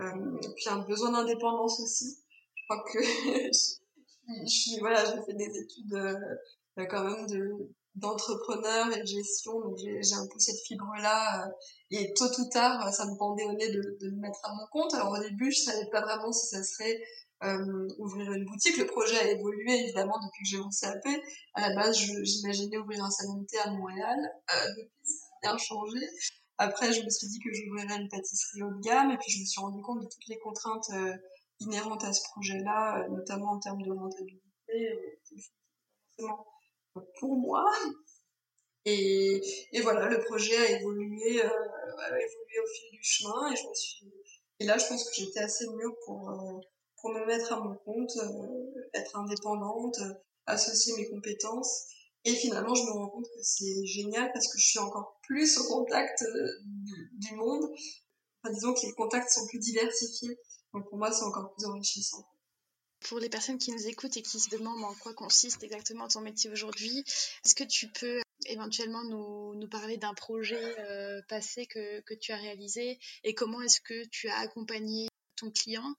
[0.00, 2.18] Euh, puis un besoin d'indépendance aussi.
[2.54, 6.36] Je crois que je, suis, voilà, j'ai fait des études euh,
[6.76, 11.50] quand même de d'entrepreneur et de gestion, donc j'ai un peu cette fibre-là, euh,
[11.92, 14.66] et tôt ou tard, ça me pendait au nez de, de me mettre à mon
[14.72, 14.94] compte.
[14.94, 17.00] Alors au début, je savais pas vraiment si ça serait
[17.44, 18.76] euh, ouvrir une boutique.
[18.78, 21.06] Le projet a évolué évidemment depuis que j'ai lancé AP.
[21.54, 24.18] À la base, j'imaginais ouvrir un salon de thé à Montréal.
[24.18, 26.00] Euh, depuis, ça a bien changé.
[26.58, 29.40] Après, je me suis dit que j'ouvrirais une pâtisserie haut de gamme et puis je
[29.40, 31.14] me suis rendu compte de toutes les contraintes euh,
[31.60, 34.42] inhérentes à ce projet-là, euh, notamment en termes de rentabilité,
[36.20, 36.26] euh,
[37.18, 37.64] pour moi.
[38.84, 39.40] Et,
[39.72, 43.74] et, voilà, le projet a évolué, a évolué au fil du chemin et je me
[43.74, 44.04] suis
[44.60, 46.30] et là, je pense que j'étais assez mûre pour
[47.04, 50.14] pour me mettre à mon compte, euh, être indépendante, euh,
[50.46, 51.84] associer mes compétences.
[52.24, 55.58] Et finalement, je me rends compte que c'est génial parce que je suis encore plus
[55.58, 56.48] au contact euh,
[57.12, 57.62] du, monde.
[58.42, 60.38] Enfin, disons que les contacts sont plus diversifiés.
[60.72, 62.26] Donc pour moi, c'est encore plus enrichissant.
[63.08, 66.22] Pour les personnes qui nous écoutent et qui se demandent en quoi consiste exactement ton
[66.22, 67.04] métier aujourd'hui,
[67.44, 73.34] est-ce que tu peux éventuellement nous, parler d'un projet passé que, tu as réalisé et
[73.34, 75.94] comment est-ce que tu as accompagné ton client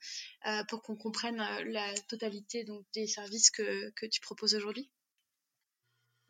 [0.68, 4.89] pour qu'on comprenne la totalité donc, des services que, que tu proposes aujourd'hui?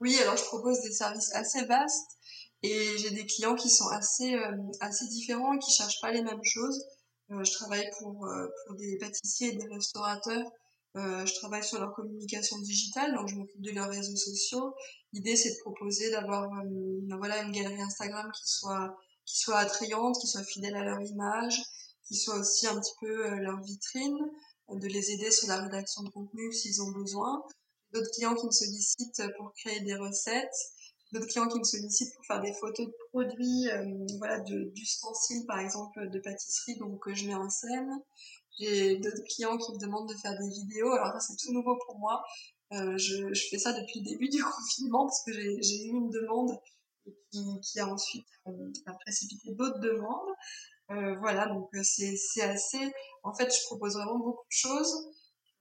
[0.01, 2.17] Oui, alors je propose des services assez vastes
[2.63, 4.35] et j'ai des clients qui sont assez,
[4.81, 6.83] assez différents et qui ne cherchent pas les mêmes choses.
[7.29, 8.27] je travaille pour,
[8.65, 10.51] pour des pâtissiers et des restaurateurs
[10.97, 14.73] euh, je travaille sur leur communication digitale, donc je m'occupe de leurs réseaux sociaux.
[15.11, 20.15] L'idée, c'est de proposer d'avoir euh, voilà, une galerie Instagram qui soit, qui soit attrayante,
[20.21, 21.61] qui soit fidèle à leur image,
[22.07, 24.17] qui soit aussi un petit peu euh, leur vitrine,
[24.69, 27.43] de les aider sur la rédaction de contenu s'ils ont besoin.
[27.91, 30.55] D'autres clients qui me sollicitent pour créer des recettes,
[31.11, 33.67] d'autres clients qui me sollicitent pour faire des photos de produits,
[34.17, 37.91] voilà, d'ustensiles par exemple de pâtisserie, donc que je mets en scène.
[38.57, 40.91] J'ai d'autres clients qui me demandent de faire des vidéos.
[40.91, 42.23] Alors ça, c'est tout nouveau pour moi.
[42.73, 46.09] Euh, je, je, fais ça depuis le début du confinement parce que j'ai eu une
[46.09, 46.57] demande
[47.31, 50.33] qui, qui a ensuite euh, précipité d'autres demandes.
[50.91, 52.91] Euh, voilà, donc euh, c'est assez...
[53.23, 55.09] En fait, je propose vraiment beaucoup de choses,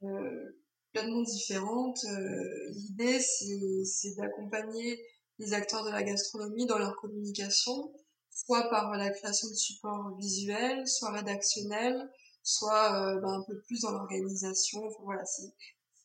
[0.02, 0.60] euh,
[0.92, 1.98] pleinement différentes.
[2.04, 5.00] Euh, l'idée, c'est d'accompagner
[5.38, 7.92] les acteurs de la gastronomie dans leur communication,
[8.30, 12.08] soit par la création de supports visuels, soit rédactionnels,
[12.44, 14.86] soit euh, ben, un peu plus dans l'organisation.
[14.86, 15.24] Enfin, voilà,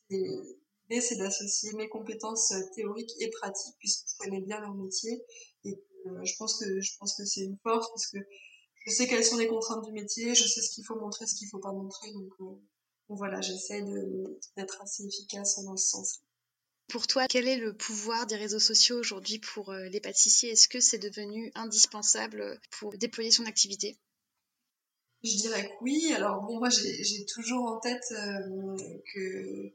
[0.08, 5.22] l'idée, c'est d'associer mes compétences euh, théoriques et pratiques puisque je connais bien leur métier
[5.64, 8.18] et euh, je pense que je pense que c'est une force parce que
[8.86, 11.34] je sais quelles sont les contraintes du métier, je sais ce qu'il faut montrer, ce
[11.34, 12.58] qu'il faut pas montrer, donc,
[13.10, 13.82] voilà, j'essaie
[14.56, 16.20] d'être assez efficace dans ce sens.
[16.88, 20.50] Pour toi, quel est le pouvoir des réseaux sociaux aujourd'hui pour les pâtissiers?
[20.50, 23.98] Est-ce que c'est devenu indispensable pour déployer son activité?
[25.22, 26.12] Je dirais que oui.
[26.14, 28.76] Alors bon, moi j'ai toujours en tête euh,
[29.14, 29.72] que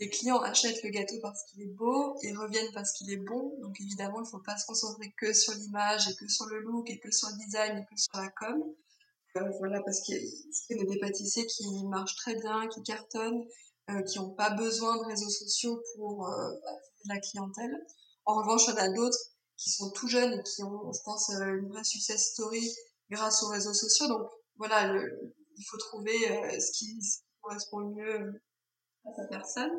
[0.00, 3.54] les clients achètent le gâteau parce qu'il est beau et reviennent parce qu'il est bon.
[3.60, 6.60] Donc évidemment, il ne faut pas se concentrer que sur l'image et que sur le
[6.60, 8.62] look et que sur le design et que sur la com.
[9.36, 13.44] Euh, voilà, parce qu'il y a des pâtissiers qui marchent très bien, qui cartonnent,
[13.90, 16.50] euh, qui n'ont pas besoin de réseaux sociaux pour euh,
[17.06, 17.86] la clientèle.
[18.24, 19.18] En revanche, il y en a d'autres
[19.56, 22.72] qui sont tout jeunes et qui ont, je pense, une vraie success story
[23.10, 24.06] grâce aux réseaux sociaux.
[24.06, 24.92] Donc voilà,
[25.56, 26.98] il faut trouver euh, ce, qui,
[27.40, 28.42] correspond le mieux
[29.04, 29.72] à sa personne.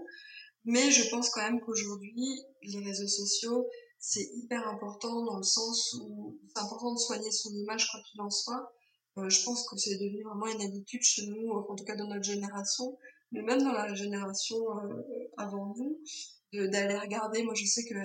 [0.66, 3.68] Mais je pense quand même qu'aujourd'hui, les réseaux sociaux,
[4.00, 8.22] c'est hyper important dans le sens où c'est important de soigner son image quoi qu'il
[8.22, 8.72] en soit.
[9.18, 12.08] Euh, je pense que c'est devenu vraiment une habitude chez nous, en tout cas dans
[12.08, 12.98] notre génération,
[13.32, 15.04] mais même dans la génération euh,
[15.38, 16.00] avant nous,
[16.54, 17.44] d'aller regarder.
[17.44, 17.96] Moi, je sais que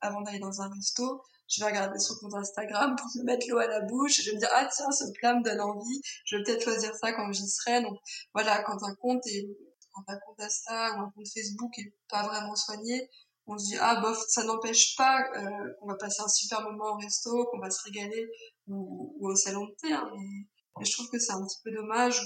[0.00, 3.58] avant d'aller dans un resto, je vais regarder son compte Instagram pour me mettre l'eau
[3.58, 4.20] à la bouche.
[4.20, 6.00] Je vais me dire, ah tiens, ce plat me donne envie.
[6.24, 7.82] Je vais peut-être choisir ça quand j'y serai.
[7.82, 7.98] Donc
[8.34, 9.48] voilà, quand un compte est,
[9.92, 13.08] quand un compte Insta ou un compte Facebook est pas vraiment soigné,
[13.46, 16.92] on se dit, ah bof, ça n'empêche pas euh, qu'on va passer un super moment
[16.92, 18.28] au resto, qu'on va se régaler
[18.66, 19.92] ou, au salon de thé.
[19.92, 20.10] Hein.
[20.14, 22.20] mais, je trouve que c'est un petit peu dommage.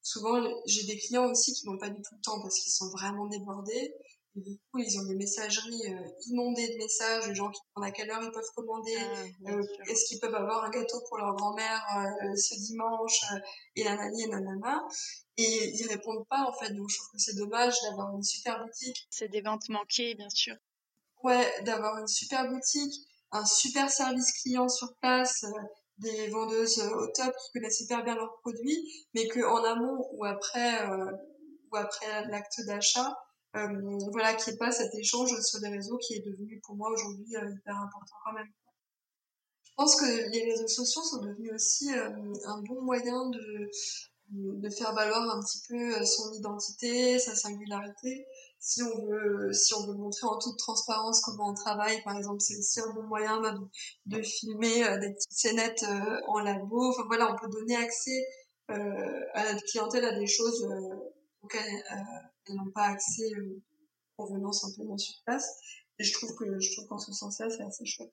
[0.00, 2.90] souvent, j'ai des clients aussi qui n'ont pas du tout le temps parce qu'ils sont
[2.90, 3.94] vraiment débordés
[4.34, 7.92] du coup, ils ont des messageries euh, inondées de messages, de gens qui demandent à
[7.92, 11.34] quelle heure ils peuvent commander, ah, euh, est-ce qu'ils peuvent avoir un gâteau pour leur
[11.34, 13.20] grand-mère euh, ce dimanche,
[13.76, 14.82] et nanani et nanana.
[15.36, 16.72] Et ils répondent pas, en fait.
[16.72, 19.06] Donc, je trouve que c'est dommage d'avoir une super boutique.
[19.10, 20.56] C'est des ventes manquées, bien sûr.
[21.22, 22.94] Ouais, d'avoir une super boutique,
[23.32, 25.44] un super service client sur place,
[25.98, 30.86] des vendeuses au top qui connaissent hyper bien leurs produits, mais qu'en amont ou après,
[31.70, 33.14] ou après l'acte d'achat,
[33.54, 36.90] voilà, qu'il n'y ait pas cet échange sur les réseaux qui est devenu pour moi
[36.90, 38.48] aujourd'hui euh, hyper important quand même.
[39.64, 42.10] Je pense que les réseaux sociaux sont devenus aussi euh,
[42.44, 43.70] un bon moyen de,
[44.30, 48.26] de faire valoir un petit peu son identité, sa singularité.
[48.58, 52.40] Si on veut, si on veut montrer en toute transparence comment on travaille, par exemple,
[52.40, 53.40] c'est aussi un bon moyen
[54.06, 55.84] de, filmer des petites scénettes
[56.28, 56.90] en labo.
[56.90, 58.24] Enfin voilà, on peut donner accès
[58.68, 60.64] à notre clientèle à des choses
[61.42, 61.82] auxquelles
[62.46, 63.62] elles n'ont pas accès euh,
[64.18, 65.48] en venant simplement sur place.
[65.98, 68.12] Et je trouve que je trouve qu'en ce sens-là, c'est assez chouette.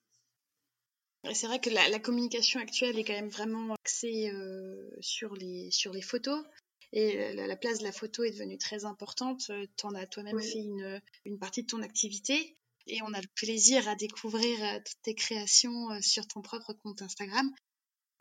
[1.34, 5.92] C'est vrai que la, communication actuelle est quand même vraiment axée euh, sur, les, sur
[5.92, 6.44] les photos.
[6.92, 9.44] Et la, place de la photo est devenue très importante.
[9.50, 12.58] Euh, tu en as toi-même fait une, une, partie de ton activité.
[12.88, 17.52] Et on a le plaisir à découvrir toutes tes créations sur ton propre compte Instagram.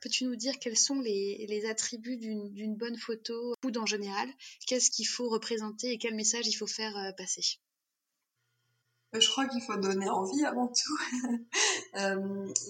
[0.00, 4.28] Peux-tu nous dire quels sont les, attributs d'une bonne photo ou en général?
[4.66, 7.58] Qu'est-ce qu'il faut représenter et quel message il faut faire euh, passer?
[9.14, 10.98] Euh, je crois qu'il faut donner envie avant tout.
[11.96, 12.14] Euh,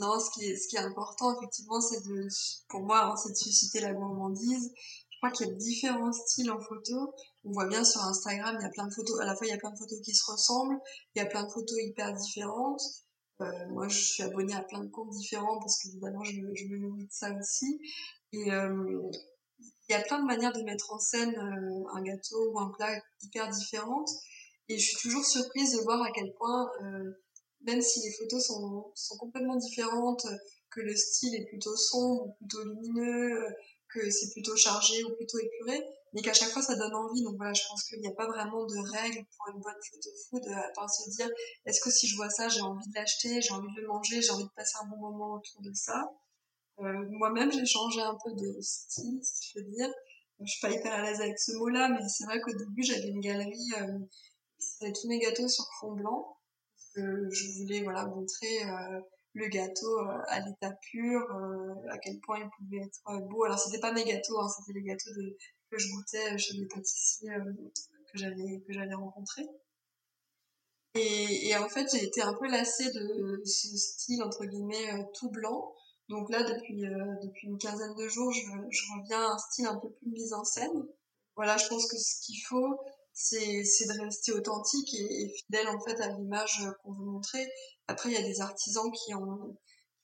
[0.00, 0.44] non, ce qui,
[0.76, 1.98] est, important, effectivement, c'est
[2.68, 4.72] pour moi, hein, c'est de susciter la gourmandise.
[5.10, 7.12] Je crois qu'il y a différents styles en photo.
[7.44, 9.20] On voit bien sur Instagram, il y a plein de photos.
[9.20, 10.78] À la fois, il y a plein de photos qui se ressemblent,
[11.14, 12.80] il y a plein de photos hyper différentes.
[13.70, 17.06] Moi, je suis abonnée à plein de comptes différents parce qu'évidemment, je, je me nourris
[17.06, 17.80] de ça aussi.
[18.32, 22.70] Et il y a plein de manières de mettre en scène un gâteau ou un
[22.70, 24.10] plat hyper différentes.
[24.68, 26.70] Et je suis toujours surprise de voir à quel point,
[27.62, 30.26] même si les photos sont, sont complètement différentes,
[30.70, 33.46] que le style est plutôt sombre ou plutôt lumineux,
[33.88, 37.22] que c'est plutôt chargé ou plutôt épuré, mais qu'à chaque fois ça donne envie.
[37.22, 40.10] Donc voilà, je pense qu'il n'y a pas vraiment de règle pour une bonne photo
[40.28, 41.28] food, à part se dire
[41.66, 44.22] est-ce que si je vois ça, j'ai envie de l'acheter, j'ai envie de le manger,
[44.22, 46.10] j'ai envie de passer un bon moment autour de ça.
[46.80, 49.90] Euh, Moi-même, j'ai changé un peu de style, si je peux dire.
[50.40, 53.08] Je suis pas hyper à l'aise avec ce mot-là, mais c'est vrai qu'au début, j'avais
[53.08, 56.36] une galerie euh, tous mes gâteaux sur fond blanc.
[56.94, 59.00] que je voulais voilà montrer euh,
[59.34, 63.44] le gâteau euh, à l'état pur, euh, à quel point il pouvait être beau.
[63.44, 65.36] Alors c'était pas mes gâteaux, hein, c'était les gâteaux de,
[65.70, 67.30] que je goûtais chez les pâtissiers
[68.12, 69.46] que j'avais que j'avais rencontrés.
[70.94, 75.30] Et, et, en fait, j'ai été un peu lassée de ce style entre guillemets tout
[75.30, 75.72] blanc.
[76.08, 76.80] Donc là, depuis
[77.22, 80.32] depuis une quinzaine de jours, je, je reviens à un style un peu plus mise
[80.32, 80.86] en scène.
[81.36, 82.80] Voilà, je pense que ce qu'il faut,
[83.12, 87.46] c'est de rester authentique et, fidèle en fait à l'image qu'on veut montrer.
[87.88, 89.56] Après, il y a des artisans qui ont,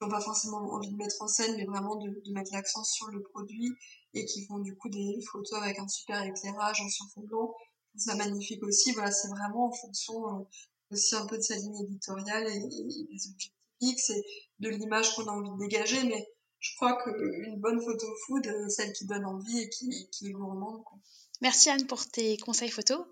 [0.05, 3.09] qui ont pas forcément envie de mettre en scène, mais vraiment de, mettre l'accent sur
[3.09, 3.73] le produit
[4.15, 7.55] et qui font du coup des photos avec un super éclairage en sur fond blanc.
[7.97, 8.93] C'est magnifique aussi.
[8.93, 10.45] Voilà, c'est vraiment en fonction euh,
[10.91, 13.55] aussi un peu de sa ligne éditoriale et, et des objectifs
[13.97, 14.25] c'est
[14.61, 16.27] de l'image qu'on a envie de dégager, mais
[16.61, 20.35] je crois qu'une bonne photo food, euh, celle qui donne envie et qui, qui est.
[21.43, 23.05] Merci Anne pour tes conseils photos.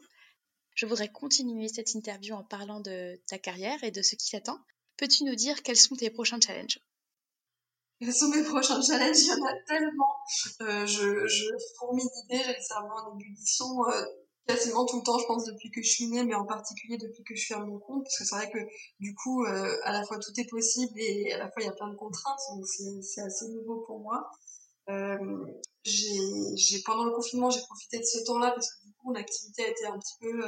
[0.74, 4.58] Je voudrais continuer cette interview en parlant de ta carrière et de ce qui t'attend.
[5.02, 6.78] Peux-tu nous dire quels sont tes prochains challenges?
[7.98, 9.18] Quels sont mes prochains challenges?
[9.18, 10.14] Il y en a tellement.
[10.60, 11.44] Euh, je, je
[11.76, 14.04] fourmille d'idées, j'ai le cerveau en ébullition euh,
[14.46, 17.24] quasiment tout le temps, je pense, depuis que je suis née, mais en particulier depuis
[17.24, 18.60] que je suis à mon compte, parce que c'est vrai que
[19.00, 21.68] du coup, euh, à la fois tout est possible et à la fois il y
[21.68, 22.64] a plein de contraintes, donc
[23.02, 24.30] c'est assez nouveau pour moi.
[24.88, 25.18] Euh,
[25.84, 29.64] j'ai pendant le confinement j'ai profité de ce temps-là parce que du coup mon activité
[29.64, 30.44] a été un petit peu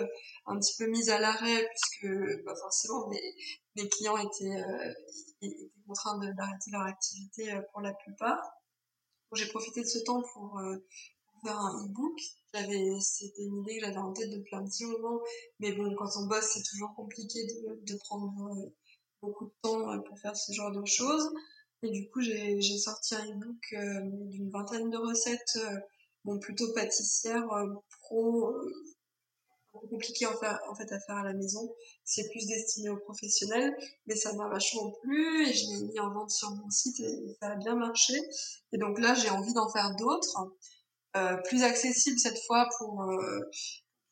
[0.47, 3.21] un petit peu mise à l'arrêt puisque bah forcément mes,
[3.77, 4.93] mes clients étaient, euh,
[5.43, 8.41] étaient contraints d'arrêter leur activité euh, pour la plupart.
[9.35, 10.77] J'ai profité de ce temps pour, euh,
[11.45, 12.19] faire un e-book.
[13.01, 15.21] C'était une idée que j'avais en tête depuis un petit moment,
[15.59, 18.71] mais bon quand on bosse c'est toujours compliqué de, de prendre
[19.21, 21.29] beaucoup de temps pour faire ce genre de choses.
[21.83, 23.75] Et du coup, j'ai sorti un e-book
[24.31, 25.59] d'une vingtaine de recettes,
[26.25, 27.49] bon, plutôt pâtissières,
[28.01, 28.55] pro,
[29.89, 30.33] compliqué en,
[30.75, 31.75] fait à faire à la maison.
[32.05, 33.75] C'est plus destiné aux professionnels,
[34.07, 37.37] mais ça m'a vachement plu et je l'ai mis en vente sur mon site et,
[37.41, 38.15] ça a bien marché.
[38.73, 40.53] Et donc là, j'ai envie d'en faire d'autres,
[41.17, 43.41] euh, plus accessibles cette fois pour, euh,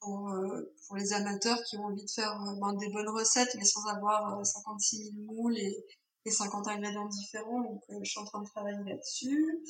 [0.05, 3.85] euh, pour, les amateurs qui ont envie de faire ben, des bonnes recettes, mais sans
[3.87, 5.77] avoir 56 000 moules et,
[6.25, 9.65] et 50 ingrédients différents, donc je suis en train de travailler là-dessus.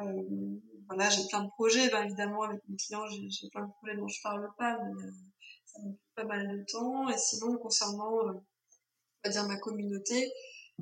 [0.00, 0.22] Euh,
[0.88, 4.08] voilà, j'ai plein de projets, ben, évidemment avec mes clients, j'ai plein de projets dont
[4.08, 5.10] je parle pas, mais
[5.76, 7.08] ça pas mal de temps.
[7.08, 10.30] Et sinon, concernant, euh, on va dire ma communauté,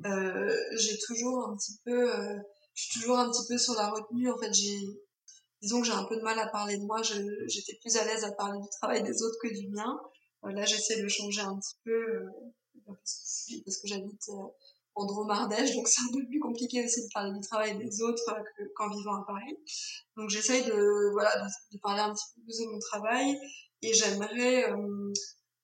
[0.05, 2.09] euh, j'ai toujours un petit peu,
[2.73, 4.31] je suis toujours un petit peu sur la retenue.
[4.31, 4.79] En fait, j'ai,
[5.61, 7.01] disons que j'ai un peu de mal à parler de moi.
[7.01, 9.99] J'étais plus à l'aise à parler du travail des autres que du mien.
[10.43, 12.25] là, j'essaie de changer un petit peu
[12.85, 14.29] parce que, j'habite
[14.95, 18.29] en Dromardèche, donc c'est un peu plus compliqué aussi de parler du travail des autres
[18.29, 19.57] euh, qu'en vivant à Paris.
[20.15, 23.37] Donc j'essaye de, voilà, de, parler un petit peu plus de mon travail
[23.85, 25.13] et j'aimerais euh,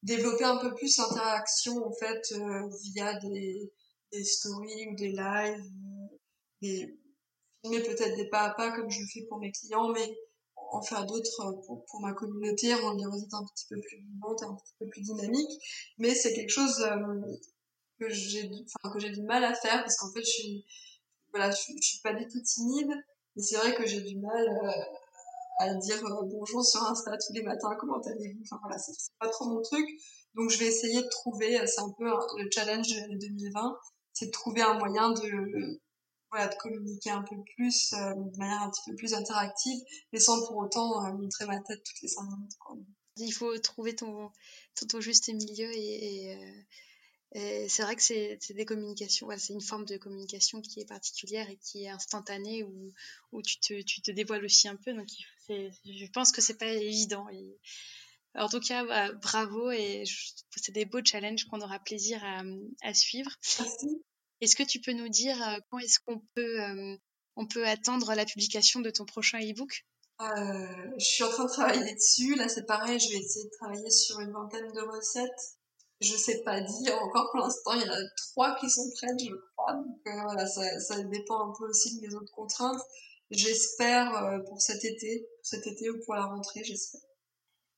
[0.03, 3.71] développer un peu plus l'interaction en fait euh, via des,
[4.11, 6.17] des stories ou des lives, euh,
[6.61, 6.97] des,
[7.63, 10.17] filmer peut-être des pas à pas comme je le fais pour mes clients, mais
[10.55, 11.29] en faire d'autres
[11.65, 14.87] pour, pour, ma communauté, rendre les recettes un petit peu plus vivantes, un petit peu
[14.87, 15.61] plus dynamiques.
[15.97, 16.81] Mais c'est quelque chose
[17.99, 20.65] que j'ai que j'ai du mal à faire parce qu'en fait je suis
[21.31, 22.91] voilà je, suis pas du tout timide
[23.35, 24.71] mais c'est vrai que j'ai du mal euh,
[25.59, 28.41] à dire euh, bonjour sur Insta tous les matins comment allez-vous?
[28.43, 29.85] Enfin voilà c'est pas trop mon truc.
[30.35, 33.77] Donc je vais essayer de trouver euh, c'est un peu le challenge de 2020
[34.13, 35.79] c'est de trouver un moyen de
[36.31, 39.79] voilà de communiquer un peu plus euh, de manière un petit peu plus interactive
[40.13, 42.53] mais sans pour autant euh, montrer ma tête toutes les cinq minutes
[43.17, 44.31] il faut trouver ton
[44.99, 46.37] juste milieu et,
[47.33, 51.49] c'est vrai que c'est des communications, ouais, c'est une forme de communication qui est particulière
[51.49, 52.91] et qui est instantanée où,
[53.31, 54.93] où tu, te, tu te dévoiles aussi un peu.
[54.93, 55.07] Donc,
[55.49, 57.27] je pense que c'est pas évident.
[57.29, 57.57] Et,
[58.35, 60.03] en tout cas, bah, bravo et
[60.55, 62.43] c'est des beaux challenges qu'on aura plaisir à,
[62.81, 63.31] à suivre.
[64.41, 66.97] Est-ce que tu peux nous dire euh, quand est-ce qu'on peut, euh,
[67.35, 69.85] on peut attendre la publication de ton prochain e-book?
[70.21, 72.35] Euh, Je suis en train de travailler dessus.
[72.35, 75.57] Là, c'est pareil, je vais essayer de travailler sur une vingtaine de recettes
[76.01, 77.73] je sais pas dire encore pour l'instant.
[77.73, 77.99] Il y en a
[78.31, 79.73] trois qui sont prêtes, je crois.
[79.73, 82.81] Donc euh, voilà, ça, ça, dépend un peu aussi de mes autres contraintes.
[83.29, 87.01] J'espère euh, pour cet été, cet été ou pour la rentrée, j'espère.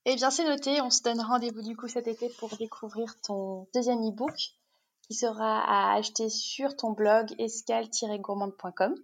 [0.06, 0.82] Eh bien, c'est noté.
[0.82, 4.36] On se donne rendez-vous du coup cet été pour découvrir ton deuxième e-book
[5.08, 8.96] qui sera à acheter sur ton blog escale-gourmande.com.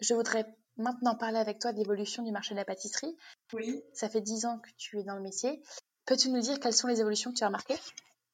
[0.00, 0.46] Je voudrais
[0.76, 3.16] maintenant parler avec toi de l'évolution du marché de la pâtisserie.
[3.52, 3.82] Oui.
[3.92, 5.62] Ça fait dix ans que tu es dans le métier.
[6.06, 7.78] Peux-tu nous dire quelles sont les évolutions que tu as remarquées?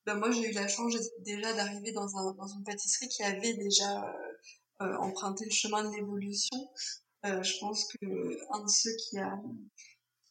[0.07, 3.55] Ben Moi, j'ai eu la chance déjà d'arriver dans, un, dans une pâtisserie qui avait
[3.55, 4.13] déjà euh,
[4.83, 6.57] euh, emprunté le chemin de l'évolution.
[7.27, 8.07] Euh, je pense que
[8.55, 9.39] un de ceux qui a,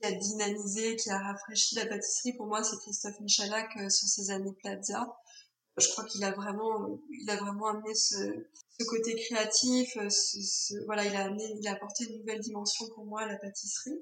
[0.01, 4.31] qui a dynamisé, qui a rafraîchi la pâtisserie, pour moi, c'est Christophe Michalak sur ses
[4.31, 5.07] années Plaza.
[5.77, 8.15] Je crois qu'il a vraiment, il a vraiment amené ce,
[8.79, 9.95] ce côté créatif.
[10.87, 14.01] Voilà, il a amené, il a apporté une nouvelle dimension pour moi à la pâtisserie.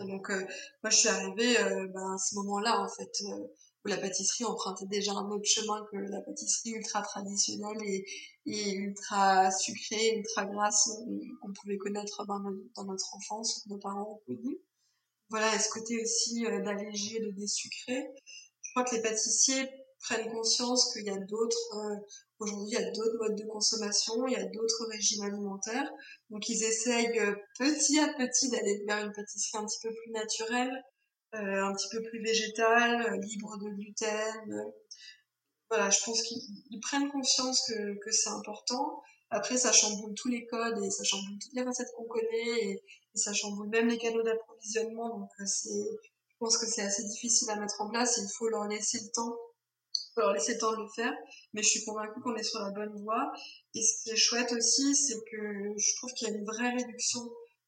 [0.00, 0.40] Donc euh,
[0.82, 3.46] moi je suis arrivée euh, ben, à ce moment-là en fait euh,
[3.84, 8.04] où la pâtisserie empruntait déjà un autre chemin que la pâtisserie ultra traditionnelle et,
[8.44, 10.90] et ultra sucrée, ultra grasse
[11.40, 12.40] qu'on pouvait connaître dans
[12.84, 14.58] notre enfance, nos parents ont connu.
[15.30, 18.06] Voilà, et ce côté aussi d'alléger, de désucrer.
[18.62, 19.68] Je crois que les pâtissiers
[20.00, 22.04] prennent conscience qu'il y a d'autres
[22.38, 25.90] Aujourd'hui, il y a d'autres modes de consommation, il y a d'autres régimes alimentaires.
[26.28, 30.12] Donc, ils essayent euh, petit à petit d'aller vers une pâtisserie un petit peu plus
[30.12, 30.84] naturelle,
[31.34, 34.72] euh, un petit peu plus végétale, euh, libre de gluten.
[35.70, 39.02] Voilà, je pense qu'ils prennent conscience que, que c'est important.
[39.30, 42.70] Après, ça chamboule tous les codes et ça chamboule toutes les recettes qu'on connaît et,
[42.70, 42.82] et,
[43.18, 45.18] ça chamboule même les canaux d'approvisionnement.
[45.18, 48.18] Donc, c'est, je pense que c'est assez difficile à mettre en place.
[48.18, 49.36] Il faut leur laisser le temps
[50.16, 51.12] faut leur laisser le temps de le faire,
[51.52, 53.30] mais je suis convaincue qu'on est sur la bonne voie.
[53.74, 56.70] Et ce qui est chouette aussi, c'est que je trouve qu'il y a une vraie
[56.70, 57.20] réduction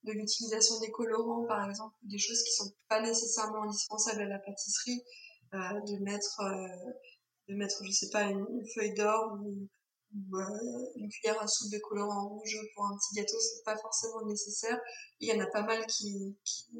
[0.05, 4.39] de l'utilisation des colorants, par exemple, des choses qui sont pas nécessairement indispensables à la
[4.39, 5.03] pâtisserie,
[5.55, 6.93] euh, de mettre, euh,
[7.49, 9.69] de mettre, je sais pas, une, feuille d'or ou,
[10.35, 14.25] euh, une cuillère à soupe de colorant rouge pour un petit gâteau, c'est pas forcément
[14.25, 14.81] nécessaire.
[15.21, 16.71] Il y en a pas mal qui, qui,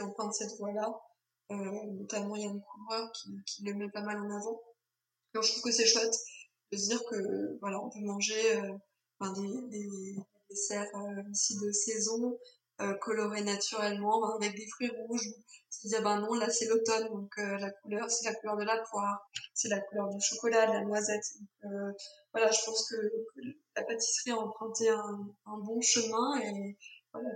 [0.00, 0.92] empruntent cette voie-là,
[1.50, 4.60] notamment Yann Coureur qui, qui le met pas mal en avant.
[5.34, 6.14] Donc, je trouve que c'est chouette
[6.72, 10.16] de se dire que voilà, on peut manger euh, des, des,
[10.50, 12.38] desserts euh, ici de saison,
[12.80, 15.28] euh, colorés naturellement, ben, avec des fruits rouges.
[15.68, 18.64] Se dire, ben non, là c'est l'automne, donc euh, la couleur, c'est la couleur de
[18.64, 21.24] la poire, c'est la couleur du chocolat, de la noisette.
[21.40, 21.92] Donc, euh,
[22.32, 22.96] voilà, je pense que,
[23.76, 26.76] la pâtisserie a emprunté un, un bon chemin et
[27.12, 27.28] voilà,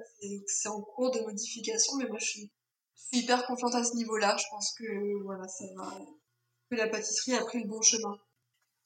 [0.47, 2.53] c'est en cours de modification, mais moi je suis,
[2.97, 4.37] je suis hyper confiante à ce niveau-là.
[4.37, 5.91] Je pense que voilà, ça va
[6.77, 8.19] la pâtisserie a pris le bon chemin.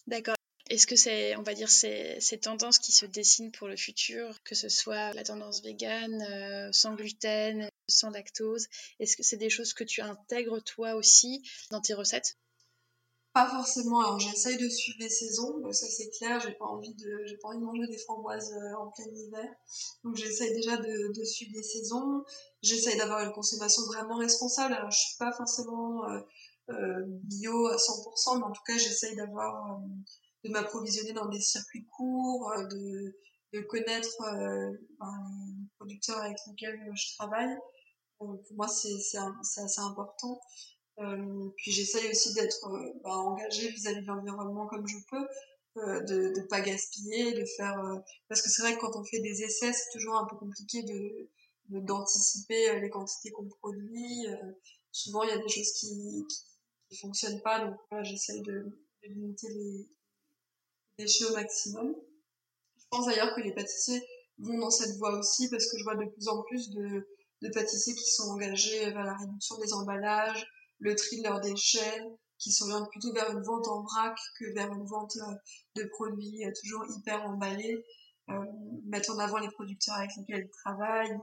[0.06, 0.36] D'accord.
[0.68, 4.42] Est-ce que c'est, on va dire, ces, ces, tendances qui se dessinent pour le futur,
[4.42, 8.66] que ce soit la tendance végane, euh, sans gluten, sans lactose,
[8.98, 12.36] est-ce que c'est des choses que tu intègres toi aussi dans tes recettes?
[13.36, 14.00] Pas forcément.
[14.00, 16.40] Alors j'essaye de suivre les saisons, ça c'est clair.
[16.40, 19.50] J'ai pas envie de, j'ai pas envie de manger des framboises euh, en plein hiver,
[20.04, 22.24] donc j'essaye déjà de, de, suivre les saisons.
[22.62, 24.72] J'essaye d'avoir une consommation vraiment responsable.
[24.72, 26.18] Alors je suis pas forcément euh,
[26.68, 29.86] bio à 100%, mais en tout cas, j'essaye d'avoir, euh,
[30.44, 33.16] de m'approvisionner dans des circuits courts, euh, de,
[33.52, 34.76] de connaître ben,
[35.58, 37.56] les producteurs avec lesquels je travaille.
[38.18, 40.40] pour moi, c'est, assez important.
[40.98, 45.26] Euh, puis j'essaye aussi d'être euh, ben, engagée vis-à-vis de l'environnement comme je peux,
[45.78, 47.78] euh, de ne pas gaspiller, de faire...
[48.28, 50.82] parce que c'est vrai que quand on fait des essais, c'est toujours un peu compliqué
[50.82, 51.30] de
[51.68, 54.24] d'anticiper les quantités qu'on produit.
[54.92, 56.44] souvent, il y a des choses qui, qui
[56.88, 57.64] qui fonctionne pas.
[57.64, 58.64] Donc là, j'essaye de,
[59.02, 59.88] limiter les
[60.98, 61.94] déchets au maximum.
[62.76, 64.02] Je pense d'ailleurs que les pâtissiers
[64.38, 67.06] vont dans cette voie aussi parce que je vois de plus en plus de,
[67.52, 70.46] pâtissiers qui sont engagés vers la réduction des emballages,
[70.80, 72.02] le tri de leurs déchets,
[72.38, 75.34] qui s'orientent plutôt vers une vente en vrac que vers une vente euh,
[75.76, 77.82] de produits euh, toujours hyper emballés,
[78.28, 78.44] euh,
[78.84, 81.16] mettre en avant les producteurs avec lesquels ils travaillent.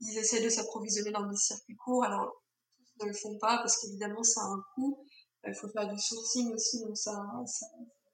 [0.00, 2.04] Ils essaient de s'approvisionner dans des circuits courts.
[2.04, 2.42] Alors,
[3.00, 5.04] ne le font pas parce qu'évidemment ça a un coût.
[5.46, 7.12] Il faut faire du sourcing aussi, donc ça,
[7.46, 7.66] ça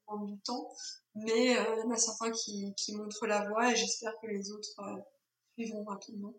[0.07, 0.71] prend du temps.
[1.15, 4.51] Mais euh, il y en a certains qui, montrent la voie et j'espère que les
[4.51, 5.01] autres euh,
[5.57, 6.35] suivront rapidement.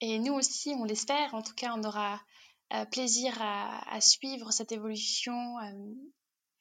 [0.00, 1.34] Et nous aussi, on l'espère.
[1.34, 2.20] En tout cas, on aura
[2.72, 5.56] euh, plaisir à, suivre cette évolution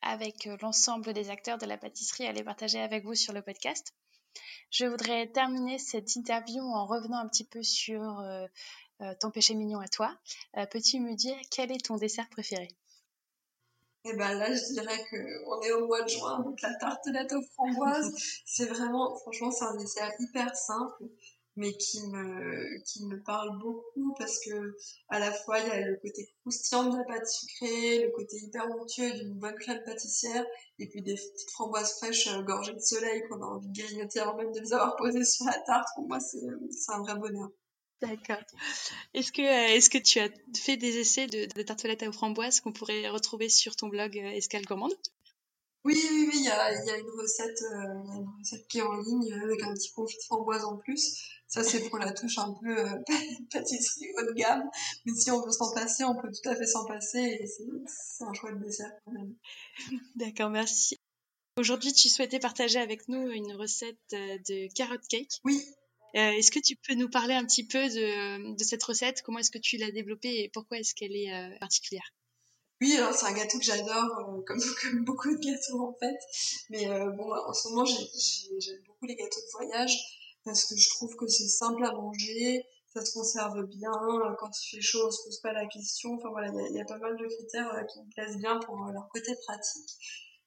[0.01, 3.93] avec l'ensemble des acteurs de la pâtisserie, à les partager avec vous sur le podcast.
[4.69, 8.21] Je voudrais terminer cette interview en revenant un petit peu sur
[9.19, 10.15] ton péché mignon à toi.
[10.57, 12.69] Euh, peux-tu me dire quel est ton dessert préféré?
[14.03, 15.17] Et eh ben là, je dirais que
[15.47, 18.13] on est au mois de juin, donc la tartelette aux framboises,
[18.45, 21.03] c'est vraiment, franchement, c'est un dessert hyper simple,
[21.57, 24.77] mais qui me, qui me parle beaucoup parce que
[25.09, 28.37] à la fois il y a le côté croustillant de la pâte sucrée, le côté
[28.37, 30.45] hyper onctueux d'une bonne crème pâtissière,
[30.79, 34.19] et puis des petites framboises fraîches euh, gorgées de soleil qu'on a envie de grignoter
[34.19, 35.89] avant même de les avoir posées sur la tarte.
[35.95, 36.39] Pour moi, c'est
[36.89, 37.49] un vrai bonheur.
[38.01, 38.43] D'accord.
[39.13, 42.59] Est-ce que, euh, est-ce que tu as fait des essais de, de tartelettes aux framboises
[42.59, 44.93] qu'on pourrait retrouver sur ton blog euh, Escale Gourmande?
[45.83, 48.81] Oui, oui, oui, il y a, y a, une recette, euh, une recette qui est
[48.81, 51.23] en ligne avec un petit confit de framboise en plus.
[51.47, 52.99] Ça, c'est pour la touche un peu euh,
[53.51, 54.69] pâtisserie haut de gamme.
[55.05, 58.23] Mais si on veut s'en passer, on peut tout à fait s'en passer et c'est
[58.25, 59.33] un chouette dessert quand même.
[60.15, 60.97] D'accord, merci.
[61.57, 65.39] Aujourd'hui, tu souhaitais partager avec nous une recette de carrot cake?
[65.45, 65.63] Oui.
[66.15, 69.21] Euh, est-ce que tu peux nous parler un petit peu de, cette recette?
[69.21, 72.13] Comment est-ce que tu l'as développée et pourquoi est-ce qu'elle est, euh, particulière?
[72.79, 74.59] Oui, alors c'est un gâteau que j'adore, euh, comme,
[75.05, 76.17] beaucoup de gâteaux en fait.
[76.69, 79.97] Mais bon, en ce moment, j'aime beaucoup les gâteaux de voyage
[80.45, 83.91] parce que je trouve que c'est simple à manger, ça se conserve bien,
[84.39, 86.15] quand il fait chaud, on se pose pas la question.
[86.15, 89.09] Enfin voilà, il y, a, pas mal de critères qui me plaisent bien pour leur
[89.09, 89.89] côté pratique.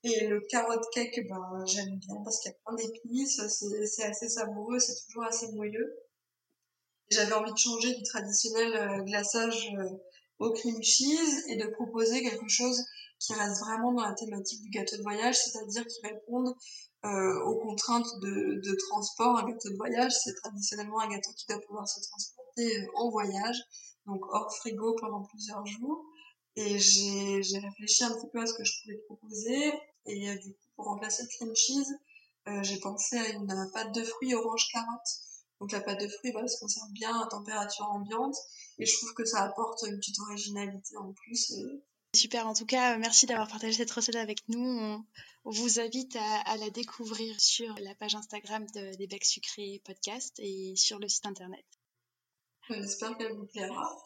[0.03, 3.41] Et le carotte cake, ben, j'aime bien parce qu'il y a plein d'épices,
[3.85, 5.95] c'est assez savoureux, c'est toujours assez moelleux.
[7.11, 9.71] J'avais envie de changer du traditionnel glaçage
[10.39, 12.83] au cream cheese et de proposer quelque chose
[13.21, 16.55] qui reste vraiment dans la thématique du gâteau de voyage, c'est-à-dire qui réponde
[17.05, 19.39] euh, aux contraintes de, transport.
[19.39, 23.11] Un gâteau de voyage, c'est traditionnellement un gâteau qui doit pouvoir se transporter euh, en
[23.11, 23.59] voyage,
[24.07, 26.05] donc hors frigo pendant plusieurs jours.
[26.57, 29.73] Et j'ai réfléchi un petit peu à ce que je pouvais proposer.
[30.07, 31.95] Et euh, du coup, pour remplacer le cream cheese,
[32.49, 35.09] euh, j'ai pensé à une pâte de fruits orange carotte.
[35.61, 38.37] Donc la pâte de fruits, bah, elle se conserve bien à température ambiante
[38.79, 41.53] et je trouve que ça apporte une petite originalité en plus.
[42.15, 44.67] Super, en tout cas, merci d'avoir partagé cette recette avec nous.
[44.67, 45.05] On,
[45.45, 50.75] vous invite à, la découvrir sur la page Instagram de, des Becs Sucrés Podcast et
[50.77, 51.65] sur le site internet.
[52.69, 54.03] J'espère qu'elle vous plaira.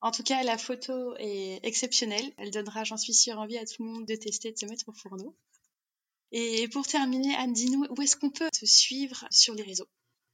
[0.00, 2.32] En tout cas, la photo est exceptionnelle.
[2.36, 4.88] Elle donnera, j'en suis sûre, envie à tout le monde de tester, de se mettre
[4.88, 5.34] au fourneau.
[6.32, 9.88] Et pour terminer, Anne, dis-nous où est-ce qu'on peut te suivre sur les réseaux?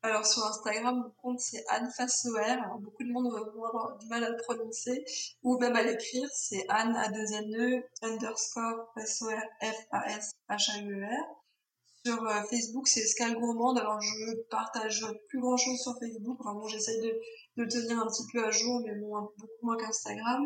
[0.04, 2.56] Alors sur Instagram, mon compte c'est Anne Fassoer.
[2.80, 5.04] Beaucoup de monde vont avoir du mal à le prononcer
[5.44, 6.28] ou même à l'écrire.
[6.34, 11.06] C'est Anne a 2 N E underscore Fassoer F A S H A U E
[11.06, 11.41] R.
[12.04, 13.78] Sur euh, Facebook, c'est Escale Gourmande.
[13.78, 16.38] Alors je partage plus grand chose sur Facebook.
[16.42, 17.20] Vraiment, j'essaye de,
[17.58, 20.44] de tenir un petit peu à jour, mais bon, beaucoup moins qu'Instagram.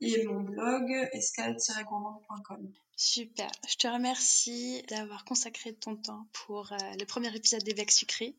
[0.00, 2.72] Et mon blog, escale-gourmande.com.
[2.96, 3.50] Super.
[3.68, 8.36] Je te remercie d'avoir consacré ton temps pour euh, le premier épisode des Becs Sucrés.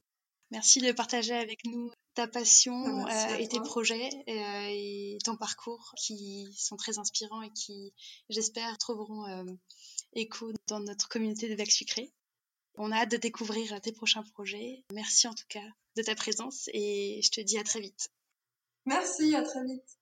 [0.52, 5.36] Merci de partager avec nous ta passion ah, euh, et tes projets euh, et ton
[5.36, 7.94] parcours qui sont très inspirants et qui,
[8.30, 9.26] j'espère, trouveront
[10.14, 12.14] écho dans notre communauté de Sucré.
[12.76, 14.84] On a hâte de découvrir tes prochains projets.
[14.94, 18.10] Merci en tout cas de ta présence et je te dis à très vite.
[18.86, 19.98] Merci, à très vite.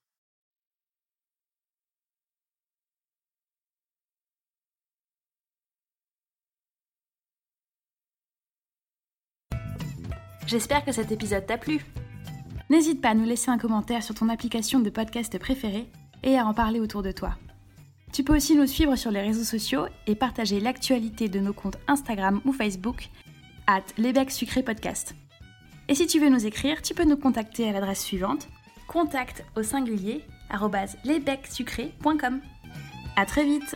[10.48, 11.86] J'espère que cet épisode t'a plu.
[12.70, 15.90] N'hésite pas à nous laisser un commentaire sur ton application de podcast préférée
[16.24, 17.38] et à en parler autour de toi.
[18.12, 21.78] Tu peux aussi nous suivre sur les réseaux sociaux et partager l'actualité de nos comptes
[21.88, 23.10] Instagram ou Facebook
[23.68, 23.84] at
[24.30, 25.16] Sucré Podcast.
[25.88, 28.48] Et si tu veux nous écrire, tu peux nous contacter à l'adresse suivante
[28.88, 30.22] contact au singulier
[31.06, 32.42] lesbecsucré.com.
[33.16, 33.76] À très vite